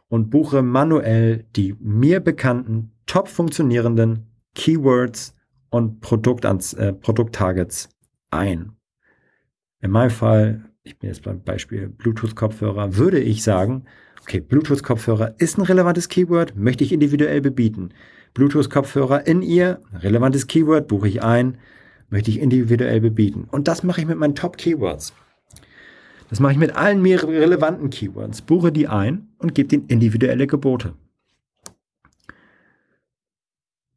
und 0.10 0.30
buche 0.30 0.62
manuell 0.62 1.46
die 1.56 1.76
mir 1.80 2.20
bekannten, 2.20 2.92
top 3.08 3.28
funktionierenden 3.28 4.28
Keywords 4.54 5.36
und 5.70 6.02
Produktargets 6.02 6.74
äh, 6.74 6.94
Produkttargets 6.94 7.90
ein. 8.30 8.74
In 9.82 9.92
meinem 9.92 10.12
Fall, 10.12 10.66
ich 10.84 11.00
bin 11.00 11.10
jetzt 11.10 11.24
beim 11.24 11.42
Beispiel 11.42 11.90
Bluetooth-Kopfhörer, 11.90 12.96
würde 12.96 13.20
ich 13.20 13.44
sagen, 13.44 13.86
Okay, 14.28 14.40
Bluetooth-Kopfhörer 14.40 15.36
ist 15.38 15.60
ein 15.60 15.62
relevantes 15.62 16.10
Keyword, 16.10 16.56
möchte 16.56 16.84
ich 16.84 16.92
individuell 16.92 17.42
bebieten. 17.42 17.90
Bluetooth-Kopfhörer 18.34 19.28
in 19.28 19.44
ihr, 19.44 19.82
relevantes 19.94 20.48
Keyword, 20.48 20.88
buche 20.88 21.08
ich 21.08 21.22
ein, 21.22 21.60
möchte 22.10 22.32
ich 22.32 22.40
individuell 22.40 23.02
bebieten. 23.02 23.48
Und 23.52 23.68
das 23.68 23.84
mache 23.84 24.02
ich 24.02 24.08
mit 24.08 24.18
meinen 24.18 24.34
Top-Keywords. 24.34 25.14
Das 26.32 26.40
mache 26.40 26.54
ich 26.54 26.58
mit 26.58 26.76
allen 26.76 27.04
mir 27.04 27.24
relevanten 27.24 27.92
Keywords, 27.92 28.42
buche 28.42 28.72
die 28.72 28.88
ein 28.88 29.28
und 29.38 29.54
gebe 29.54 29.76
ihnen 29.76 29.86
individuelle 29.90 30.48
Gebote. 30.48 30.96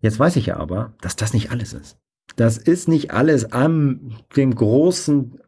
Jetzt 0.00 0.18
weiß 0.18 0.36
ich 0.36 0.44
ja 0.44 0.58
aber, 0.58 0.92
dass 1.00 1.16
das 1.16 1.32
nicht 1.32 1.50
alles 1.50 1.72
ist. 1.72 1.96
Das 2.36 2.58
ist 2.58 2.86
nicht 2.86 3.12
alles 3.12 3.50
an 3.50 4.14
dem 4.36 4.54
großen, 4.54 5.40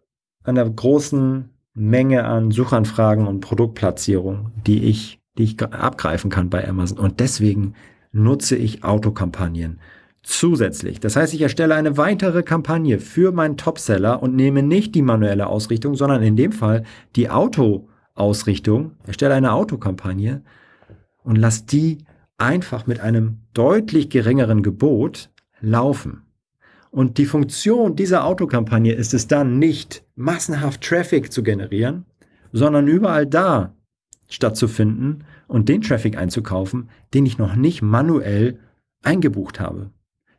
an 0.43 0.55
der 0.55 0.71
großen 0.71 1.50
Menge 1.75 2.25
an 2.25 2.51
Suchanfragen 2.51 3.27
und 3.27 3.41
Produktplatzierungen, 3.41 4.53
die 4.67 4.85
ich, 4.85 5.21
die 5.39 5.45
ich 5.45 5.63
abgreifen 5.63 6.31
kann 6.31 6.51
bei 6.51 6.67
Amazon. 6.67 6.99
Und 6.99 7.21
deswegen 7.21 7.75
nutze 8.13 8.57
ich 8.57 8.85
Autokampagnen 8.85 9.81
zusätzlich. 10.23 11.01
Das 11.01 11.17
heißt, 11.17 11.33
ich 11.33 11.41
erstelle 11.41 11.75
eine 11.75 11.97
weitere 11.97 12.43
Kampagne 12.43 12.99
für 12.99 13.33
meinen 13.33 13.57
Topseller 13.57 14.23
und 14.23 14.37
nehme 14.37 14.63
nicht 14.63 14.95
die 14.95 15.03
manuelle 15.03 15.47
Ausrichtung, 15.47 15.95
sondern 15.95 16.23
in 16.23 16.37
dem 16.37 16.53
Fall 16.53 16.85
die 17.17 17.31
Auto-Ausrichtung, 17.31 18.93
erstelle 19.07 19.35
eine 19.35 19.53
Autokampagne 19.53 20.43
und 21.23 21.37
lasse 21.37 21.65
die 21.67 21.99
einfach 22.37 22.87
mit 22.87 23.01
einem 23.01 23.39
deutlich 23.55 24.11
geringeren 24.11 24.63
Gebot 24.63 25.31
laufen. 25.61 26.23
Und 26.91 27.19
die 27.19 27.27
Funktion 27.27 27.95
dieser 27.95 28.25
Autokampagne 28.25 28.93
ist 28.93 29.15
es 29.15 29.29
dann 29.29 29.59
nicht, 29.59 30.05
massenhaft 30.17 30.83
Traffic 30.83 31.33
zu 31.33 31.43
generieren, 31.43 32.05
sondern 32.53 32.89
überall 32.89 33.27
da 33.27 33.75
stattzufinden 34.29 35.25
und 35.47 35.69
den 35.69 35.83
Traffic 35.83 36.17
einzukaufen, 36.17 36.91
den 37.15 37.27
ich 37.27 37.39
noch 37.39 37.55
nicht 37.55 37.83
manuell 37.83 38.59
eingebucht 39.03 39.61
habe, 39.61 39.91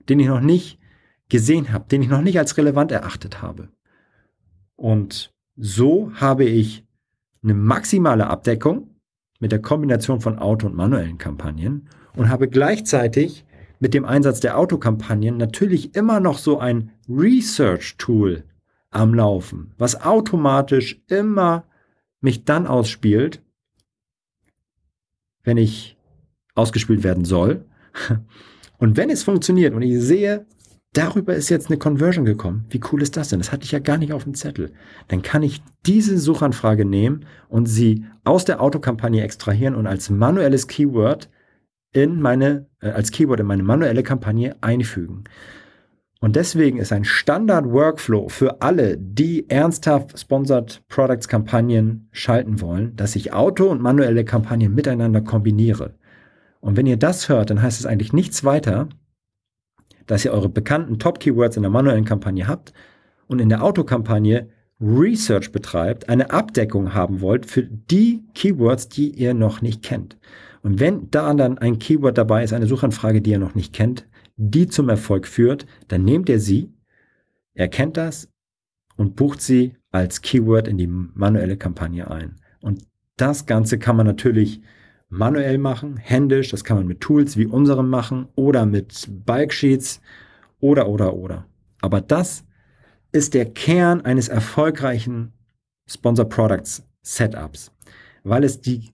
den 0.09 0.19
ich 0.19 0.27
noch 0.27 0.41
nicht 0.41 0.77
gesehen 1.29 1.71
habe, 1.71 1.85
den 1.89 2.01
ich 2.01 2.09
noch 2.09 2.21
nicht 2.21 2.37
als 2.37 2.57
relevant 2.57 2.91
erachtet 2.91 3.41
habe. 3.41 3.69
Und 4.75 5.33
so 5.55 6.11
habe 6.15 6.43
ich 6.43 6.85
eine 7.43 7.53
maximale 7.53 8.27
Abdeckung 8.27 8.95
mit 9.39 9.51
der 9.51 9.61
Kombination 9.61 10.21
von 10.21 10.37
Auto- 10.37 10.67
und 10.67 10.75
manuellen 10.75 11.17
Kampagnen 11.17 11.87
und 12.15 12.29
habe 12.29 12.47
gleichzeitig 12.47 13.45
mit 13.81 13.95
dem 13.95 14.05
Einsatz 14.05 14.39
der 14.39 14.57
Autokampagnen 14.57 15.37
natürlich 15.37 15.95
immer 15.95 16.19
noch 16.19 16.37
so 16.37 16.59
ein 16.59 16.91
Research-Tool 17.09 18.43
am 18.91 19.13
Laufen, 19.13 19.73
was 19.77 20.01
automatisch 20.01 21.01
immer 21.07 21.65
mich 22.21 22.45
dann 22.45 22.67
ausspielt, 22.67 23.41
wenn 25.43 25.57
ich 25.57 25.97
ausgespielt 26.53 27.03
werden 27.03 27.25
soll. 27.25 27.65
Und 28.77 28.97
wenn 28.97 29.09
es 29.09 29.23
funktioniert 29.23 29.73
und 29.75 29.83
ich 29.83 29.99
sehe, 30.01 30.45
darüber 30.93 31.35
ist 31.35 31.49
jetzt 31.49 31.67
eine 31.67 31.77
Conversion 31.77 32.25
gekommen, 32.25 32.65
wie 32.71 32.81
cool 32.91 33.01
ist 33.03 33.15
das 33.15 33.29
denn? 33.29 33.39
Das 33.39 33.51
hatte 33.51 33.63
ich 33.63 33.71
ja 33.71 33.79
gar 33.79 33.97
nicht 33.97 34.11
auf 34.11 34.23
dem 34.23 34.33
Zettel. 34.33 34.73
Dann 35.07 35.21
kann 35.21 35.43
ich 35.43 35.61
diese 35.85 36.17
Suchanfrage 36.17 36.83
nehmen 36.83 37.25
und 37.47 37.67
sie 37.67 38.05
aus 38.23 38.43
der 38.43 38.59
Autokampagne 38.59 39.23
extrahieren 39.23 39.75
und 39.75 39.85
als 39.85 40.09
manuelles 40.09 40.67
Keyword 40.67 41.29
in 41.93 42.21
meine, 42.21 42.67
äh, 42.81 42.89
als 42.89 43.11
Keyword 43.11 43.41
in 43.41 43.47
meine 43.47 43.63
manuelle 43.63 44.03
Kampagne 44.03 44.55
einfügen. 44.61 45.23
Und 46.19 46.35
deswegen 46.35 46.77
ist 46.77 46.93
ein 46.93 47.03
Standard-Workflow 47.03 48.29
für 48.29 48.61
alle, 48.61 48.95
die 48.97 49.49
ernsthaft 49.49 50.19
Sponsored 50.19 50.83
Products 50.87 51.27
Kampagnen 51.27 52.09
schalten 52.11 52.61
wollen, 52.61 52.95
dass 52.95 53.15
ich 53.15 53.33
Auto- 53.33 53.69
und 53.69 53.81
manuelle 53.81 54.23
Kampagnen 54.23 54.75
miteinander 54.75 55.21
kombiniere. 55.21 55.95
Und 56.59 56.77
wenn 56.77 56.85
ihr 56.85 56.97
das 56.97 57.27
hört, 57.27 57.49
dann 57.49 57.61
heißt 57.61 57.79
es 57.79 57.87
eigentlich 57.87 58.13
nichts 58.13 58.43
weiter, 58.43 58.87
dass 60.05 60.23
ihr 60.23 60.31
eure 60.31 60.49
bekannten 60.49 60.99
Top-Keywords 60.99 61.57
in 61.57 61.63
der 61.63 61.71
manuellen 61.71 62.05
Kampagne 62.05 62.47
habt 62.47 62.71
und 63.25 63.39
in 63.39 63.49
der 63.49 63.63
Autokampagne 63.63 64.49
Research 64.79 65.51
betreibt, 65.51 66.09
eine 66.09 66.31
Abdeckung 66.31 66.93
haben 66.93 67.21
wollt 67.21 67.45
für 67.45 67.63
die 67.63 68.23
Keywords, 68.35 68.89
die 68.89 69.09
ihr 69.09 69.33
noch 69.33 69.61
nicht 69.61 69.83
kennt. 69.83 70.17
Und 70.63 70.79
wenn 70.79 71.09
da 71.09 71.33
dann 71.33 71.57
ein 71.57 71.79
Keyword 71.79 72.17
dabei 72.17 72.43
ist, 72.43 72.53
eine 72.53 72.67
Suchanfrage, 72.67 73.21
die 73.21 73.31
ihr 73.31 73.39
noch 73.39 73.55
nicht 73.55 73.73
kennt, 73.73 74.07
die 74.37 74.67
zum 74.67 74.89
Erfolg 74.89 75.27
führt, 75.27 75.65
dann 75.87 76.03
nehmt 76.03 76.29
ihr 76.29 76.39
sie, 76.39 76.73
erkennt 77.53 77.97
das 77.97 78.29
und 78.95 79.15
bucht 79.15 79.41
sie 79.41 79.75
als 79.91 80.21
Keyword 80.21 80.67
in 80.67 80.77
die 80.77 80.87
manuelle 80.87 81.57
Kampagne 81.57 82.09
ein. 82.09 82.35
Und 82.61 82.83
das 83.17 83.45
Ganze 83.45 83.79
kann 83.79 83.95
man 83.95 84.05
natürlich 84.05 84.61
manuell 85.09 85.57
machen, 85.57 85.97
händisch, 85.97 86.49
das 86.49 86.63
kann 86.63 86.77
man 86.77 86.87
mit 86.87 87.01
Tools 87.01 87.37
wie 87.37 87.45
unserem 87.45 87.89
machen 87.89 88.27
oder 88.35 88.65
mit 88.65 89.07
Bike 89.25 89.53
Sheets 89.53 90.01
oder, 90.59 90.87
oder, 90.87 91.13
oder. 91.13 91.45
Aber 91.81 91.99
das 91.99 92.45
ist 93.11 93.33
der 93.33 93.45
Kern 93.45 94.01
eines 94.01 94.29
erfolgreichen 94.29 95.33
Sponsor 95.87 96.29
Products 96.29 96.87
Setups, 97.01 97.71
weil 98.23 98.43
es 98.43 98.61
die 98.61 98.91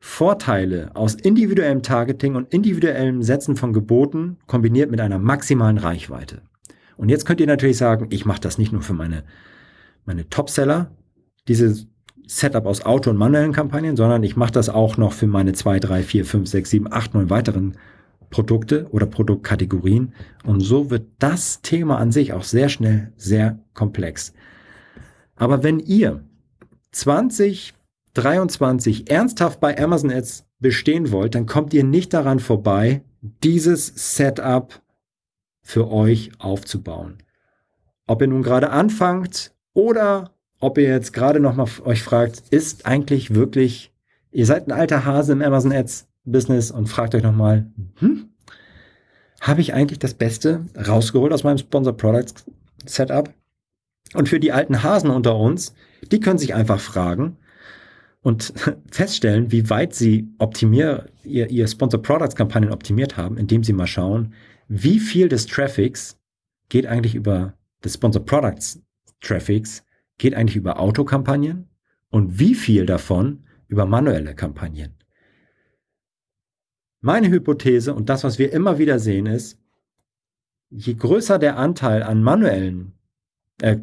Vorteile 0.00 0.90
aus 0.94 1.14
individuellem 1.14 1.82
Targeting 1.82 2.34
und 2.34 2.52
individuellem 2.52 3.22
Setzen 3.22 3.56
von 3.56 3.74
Geboten 3.74 4.38
kombiniert 4.46 4.90
mit 4.90 5.00
einer 5.00 5.18
maximalen 5.18 5.76
Reichweite. 5.76 6.40
Und 6.96 7.10
jetzt 7.10 7.26
könnt 7.26 7.40
ihr 7.40 7.46
natürlich 7.46 7.76
sagen, 7.76 8.08
ich 8.10 8.24
mache 8.24 8.40
das 8.40 8.56
nicht 8.58 8.72
nur 8.72 8.82
für 8.82 8.94
meine, 8.94 9.24
meine 10.06 10.28
Topseller, 10.28 10.90
dieses 11.48 11.86
Setup 12.26 12.64
aus 12.64 12.84
Auto- 12.84 13.10
und 13.10 13.16
manuellen 13.16 13.52
Kampagnen, 13.52 13.96
sondern 13.96 14.22
ich 14.22 14.36
mache 14.36 14.52
das 14.52 14.68
auch 14.68 14.96
noch 14.96 15.12
für 15.12 15.26
meine 15.26 15.52
2, 15.52 15.80
3, 15.80 16.02
4, 16.02 16.24
5, 16.24 16.48
6, 16.48 16.70
7, 16.70 16.92
8, 16.92 17.14
9 17.14 17.30
weiteren 17.30 17.76
Produkte 18.30 18.86
oder 18.90 19.06
Produktkategorien. 19.06 20.14
Und 20.44 20.60
so 20.60 20.90
wird 20.90 21.08
das 21.18 21.60
Thema 21.60 21.98
an 21.98 22.12
sich 22.12 22.32
auch 22.32 22.44
sehr 22.44 22.68
schnell 22.68 23.12
sehr 23.16 23.58
komplex. 23.74 24.32
Aber 25.36 25.62
wenn 25.62 25.80
ihr 25.80 26.24
20 26.92 27.74
23 28.14 29.10
ernsthaft 29.10 29.60
bei 29.60 29.78
Amazon 29.78 30.10
Ads 30.10 30.46
bestehen 30.58 31.12
wollt, 31.12 31.34
dann 31.34 31.46
kommt 31.46 31.72
ihr 31.72 31.84
nicht 31.84 32.12
daran 32.12 32.38
vorbei, 32.38 33.02
dieses 33.42 34.16
Setup 34.16 34.80
für 35.62 35.90
euch 35.90 36.32
aufzubauen. 36.38 37.18
Ob 38.06 38.22
ihr 38.22 38.28
nun 38.28 38.42
gerade 38.42 38.70
anfangt 38.70 39.52
oder 39.72 40.32
ob 40.58 40.78
ihr 40.78 40.84
jetzt 40.84 41.12
gerade 41.12 41.40
noch 41.40 41.54
mal 41.54 41.68
euch 41.84 42.02
fragt, 42.02 42.42
ist 42.50 42.86
eigentlich 42.86 43.34
wirklich, 43.34 43.92
ihr 44.30 44.46
seid 44.46 44.66
ein 44.66 44.72
alter 44.72 45.04
Hase 45.04 45.32
im 45.32 45.42
Amazon 45.42 45.72
Ads 45.72 46.08
Business 46.24 46.70
und 46.70 46.88
fragt 46.88 47.14
euch 47.14 47.22
noch 47.22 47.34
mal, 47.34 47.70
hm, 47.98 48.28
habe 49.40 49.62
ich 49.62 49.72
eigentlich 49.72 49.98
das 49.98 50.14
Beste 50.14 50.66
rausgeholt 50.76 51.32
aus 51.32 51.44
meinem 51.44 51.58
Sponsor 51.58 51.96
Products 51.96 52.44
Setup? 52.84 53.32
Und 54.14 54.28
für 54.28 54.40
die 54.40 54.52
alten 54.52 54.82
Hasen 54.82 55.10
unter 55.10 55.36
uns, 55.36 55.74
die 56.10 56.20
können 56.20 56.38
sich 56.38 56.54
einfach 56.54 56.80
fragen, 56.80 57.36
und 58.22 58.52
feststellen, 58.90 59.50
wie 59.52 59.70
weit 59.70 59.94
sie 59.94 60.28
optimier, 60.38 61.06
ihr, 61.24 61.50
ihr 61.50 61.66
Sponsor 61.66 62.00
Products 62.02 62.36
Kampagnen 62.36 62.72
optimiert 62.72 63.16
haben, 63.16 63.36
indem 63.38 63.64
sie 63.64 63.72
mal 63.72 63.86
schauen, 63.86 64.34
wie 64.68 65.00
viel 65.00 65.28
des 65.28 65.46
Traffics 65.46 66.18
geht 66.68 66.86
eigentlich 66.86 67.14
über 67.14 67.54
des 67.82 67.94
Sponsor 67.94 68.24
Products 68.24 68.82
Traffics 69.20 69.84
geht 70.18 70.34
eigentlich 70.34 70.56
über 70.56 70.80
Autokampagnen 70.80 71.68
und 72.10 72.38
wie 72.38 72.54
viel 72.54 72.86
davon 72.86 73.44
über 73.68 73.86
manuelle 73.86 74.34
Kampagnen. 74.34 74.94
Meine 77.00 77.30
Hypothese 77.30 77.94
und 77.94 78.08
das, 78.08 78.24
was 78.24 78.38
wir 78.38 78.52
immer 78.52 78.78
wieder 78.78 78.98
sehen, 78.98 79.26
ist, 79.26 79.58
je 80.68 80.94
größer 80.94 81.38
der 81.38 81.56
Anteil 81.56 82.02
an 82.02 82.22
manuellen, 82.22 82.92
äh, 83.62 83.78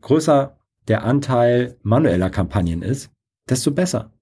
größer 0.00 0.58
der 0.88 1.04
Anteil 1.04 1.76
manueller 1.82 2.30
Kampagnen 2.30 2.82
ist, 2.82 3.10
desto 3.48 3.70
besser. 3.70 4.12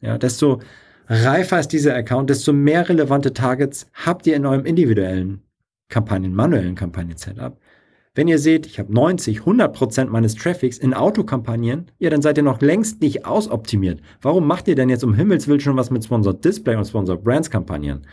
Ja, 0.00 0.18
desto 0.18 0.60
reifer 1.06 1.60
ist 1.60 1.68
dieser 1.68 1.94
Account, 1.94 2.30
desto 2.30 2.52
mehr 2.52 2.88
relevante 2.88 3.32
Targets 3.32 3.90
habt 3.92 4.26
ihr 4.26 4.36
in 4.36 4.46
eurem 4.46 4.64
individuellen 4.64 5.42
Kampagnen, 5.88 6.34
manuellen 6.34 6.76
Kampagnen-Setup. 6.76 7.58
Wenn 8.14 8.28
ihr 8.28 8.38
seht, 8.38 8.66
ich 8.66 8.78
habe 8.78 8.92
90, 8.92 9.40
100 9.40 9.72
Prozent 9.72 10.10
meines 10.10 10.34
Traffics 10.34 10.78
in 10.78 10.94
Autokampagnen, 10.94 11.90
ja, 11.98 12.10
dann 12.10 12.22
seid 12.22 12.38
ihr 12.38 12.42
noch 12.42 12.60
längst 12.60 13.00
nicht 13.00 13.24
ausoptimiert. 13.24 14.00
Warum 14.20 14.46
macht 14.46 14.66
ihr 14.68 14.74
denn 14.74 14.88
jetzt 14.88 15.04
um 15.04 15.14
Himmels 15.14 15.46
Willen 15.46 15.60
schon 15.60 15.76
was 15.76 15.90
mit 15.90 16.04
Sponsored 16.04 16.44
Display 16.44 16.76
und 16.76 16.86
Sponsored 16.86 17.22
Brands 17.22 17.50
Kampagnen? 17.50 18.06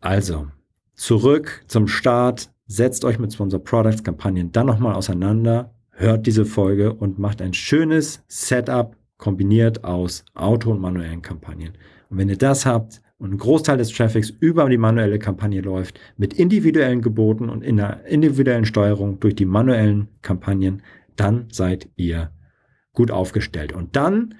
Also, 0.00 0.46
zurück 0.94 1.64
zum 1.68 1.86
Start, 1.86 2.50
setzt 2.66 3.04
euch 3.04 3.18
mit 3.18 3.32
Sponsored 3.32 3.64
Products 3.64 4.02
Kampagnen 4.02 4.52
dann 4.52 4.66
nochmal 4.66 4.94
auseinander, 4.94 5.74
hört 5.90 6.26
diese 6.26 6.46
Folge 6.46 6.94
und 6.94 7.18
macht 7.18 7.42
ein 7.42 7.52
schönes 7.52 8.22
Setup 8.26 8.96
kombiniert 9.22 9.84
aus 9.84 10.24
Auto- 10.34 10.72
und 10.72 10.80
manuellen 10.80 11.22
Kampagnen. 11.22 11.74
Und 12.10 12.18
wenn 12.18 12.28
ihr 12.28 12.36
das 12.36 12.66
habt 12.66 13.00
und 13.18 13.32
ein 13.32 13.38
Großteil 13.38 13.78
des 13.78 13.92
Traffics 13.92 14.30
über 14.30 14.68
die 14.68 14.78
manuelle 14.78 15.20
Kampagne 15.20 15.60
läuft, 15.60 16.00
mit 16.16 16.34
individuellen 16.34 17.02
Geboten 17.02 17.48
und 17.48 17.62
in 17.62 17.76
der 17.76 18.04
individuellen 18.06 18.64
Steuerung 18.64 19.20
durch 19.20 19.36
die 19.36 19.44
manuellen 19.44 20.08
Kampagnen, 20.22 20.82
dann 21.14 21.46
seid 21.52 21.88
ihr 21.94 22.32
gut 22.94 23.12
aufgestellt. 23.12 23.72
Und 23.72 23.94
dann 23.94 24.34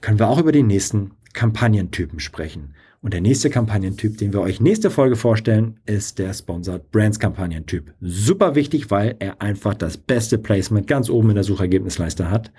können 0.00 0.18
wir 0.18 0.28
auch 0.28 0.40
über 0.40 0.50
die 0.50 0.64
nächsten 0.64 1.12
Kampagnentypen 1.32 2.18
sprechen. 2.18 2.74
Und 3.02 3.14
der 3.14 3.20
nächste 3.20 3.48
Kampagnentyp, 3.48 4.18
den 4.18 4.32
wir 4.32 4.40
euch 4.40 4.60
nächste 4.60 4.90
Folge 4.90 5.14
vorstellen, 5.14 5.78
ist 5.86 6.18
der 6.18 6.34
Sponsored 6.34 6.90
Brands 6.90 7.20
Kampagnentyp. 7.20 7.94
Super 8.00 8.56
wichtig, 8.56 8.90
weil 8.90 9.14
er 9.20 9.40
einfach 9.40 9.74
das 9.74 9.96
beste 9.96 10.36
Placement 10.36 10.88
ganz 10.88 11.08
oben 11.08 11.30
in 11.30 11.36
der 11.36 11.44
Suchergebnisleiste 11.44 12.28
hat. 12.28 12.50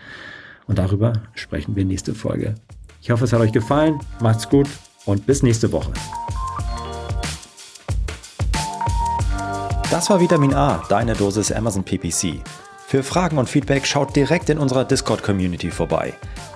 Und 0.68 0.78
darüber 0.78 1.14
sprechen 1.34 1.76
wir 1.76 1.86
nächste 1.86 2.14
Folge. 2.14 2.53
Ich 3.01 3.12
hoffe, 3.12 3.26
es 3.26 3.34
hat 3.34 3.39
euch 3.39 3.51
gefallen. 3.51 3.99
Macht's 4.22 4.47
gut 4.47 4.68
und 5.05 5.26
bis 5.26 5.41
nächste 5.43 5.72
Woche. 5.72 5.91
Das 9.89 10.09
war 10.09 10.20
Vitamin 10.22 10.53
A, 10.53 10.84
deine 10.88 11.14
Dosis 11.14 11.51
Amazon 11.51 11.84
PPC. 11.84 12.41
Für 12.88 13.03
Fragen 13.03 13.38
und 13.38 13.49
Feedback 13.49 13.86
schaut 13.86 14.16
direkt 14.16 14.49
in 14.49 14.57
unserer 14.57 14.86
Discord-Community 14.86 15.70
vorbei. 15.72 16.14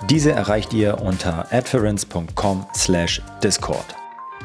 Diese 0.08 0.32
erreicht 0.32 0.72
ihr 0.74 1.00
unter 1.00 1.46
adference.com/discord. 1.50 3.96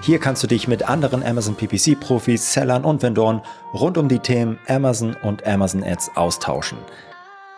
Hier 0.01 0.19
kannst 0.19 0.41
du 0.41 0.47
dich 0.47 0.67
mit 0.67 0.89
anderen 0.89 1.21
Amazon 1.23 1.55
PPC-Profis, 1.55 2.53
Sellern 2.53 2.85
und 2.85 3.03
Vendoren 3.03 3.41
rund 3.73 3.97
um 3.97 4.07
die 4.07 4.19
Themen 4.19 4.57
Amazon 4.67 5.17
und 5.21 5.45
Amazon 5.45 5.83
Ads 5.83 6.11
austauschen. 6.15 6.77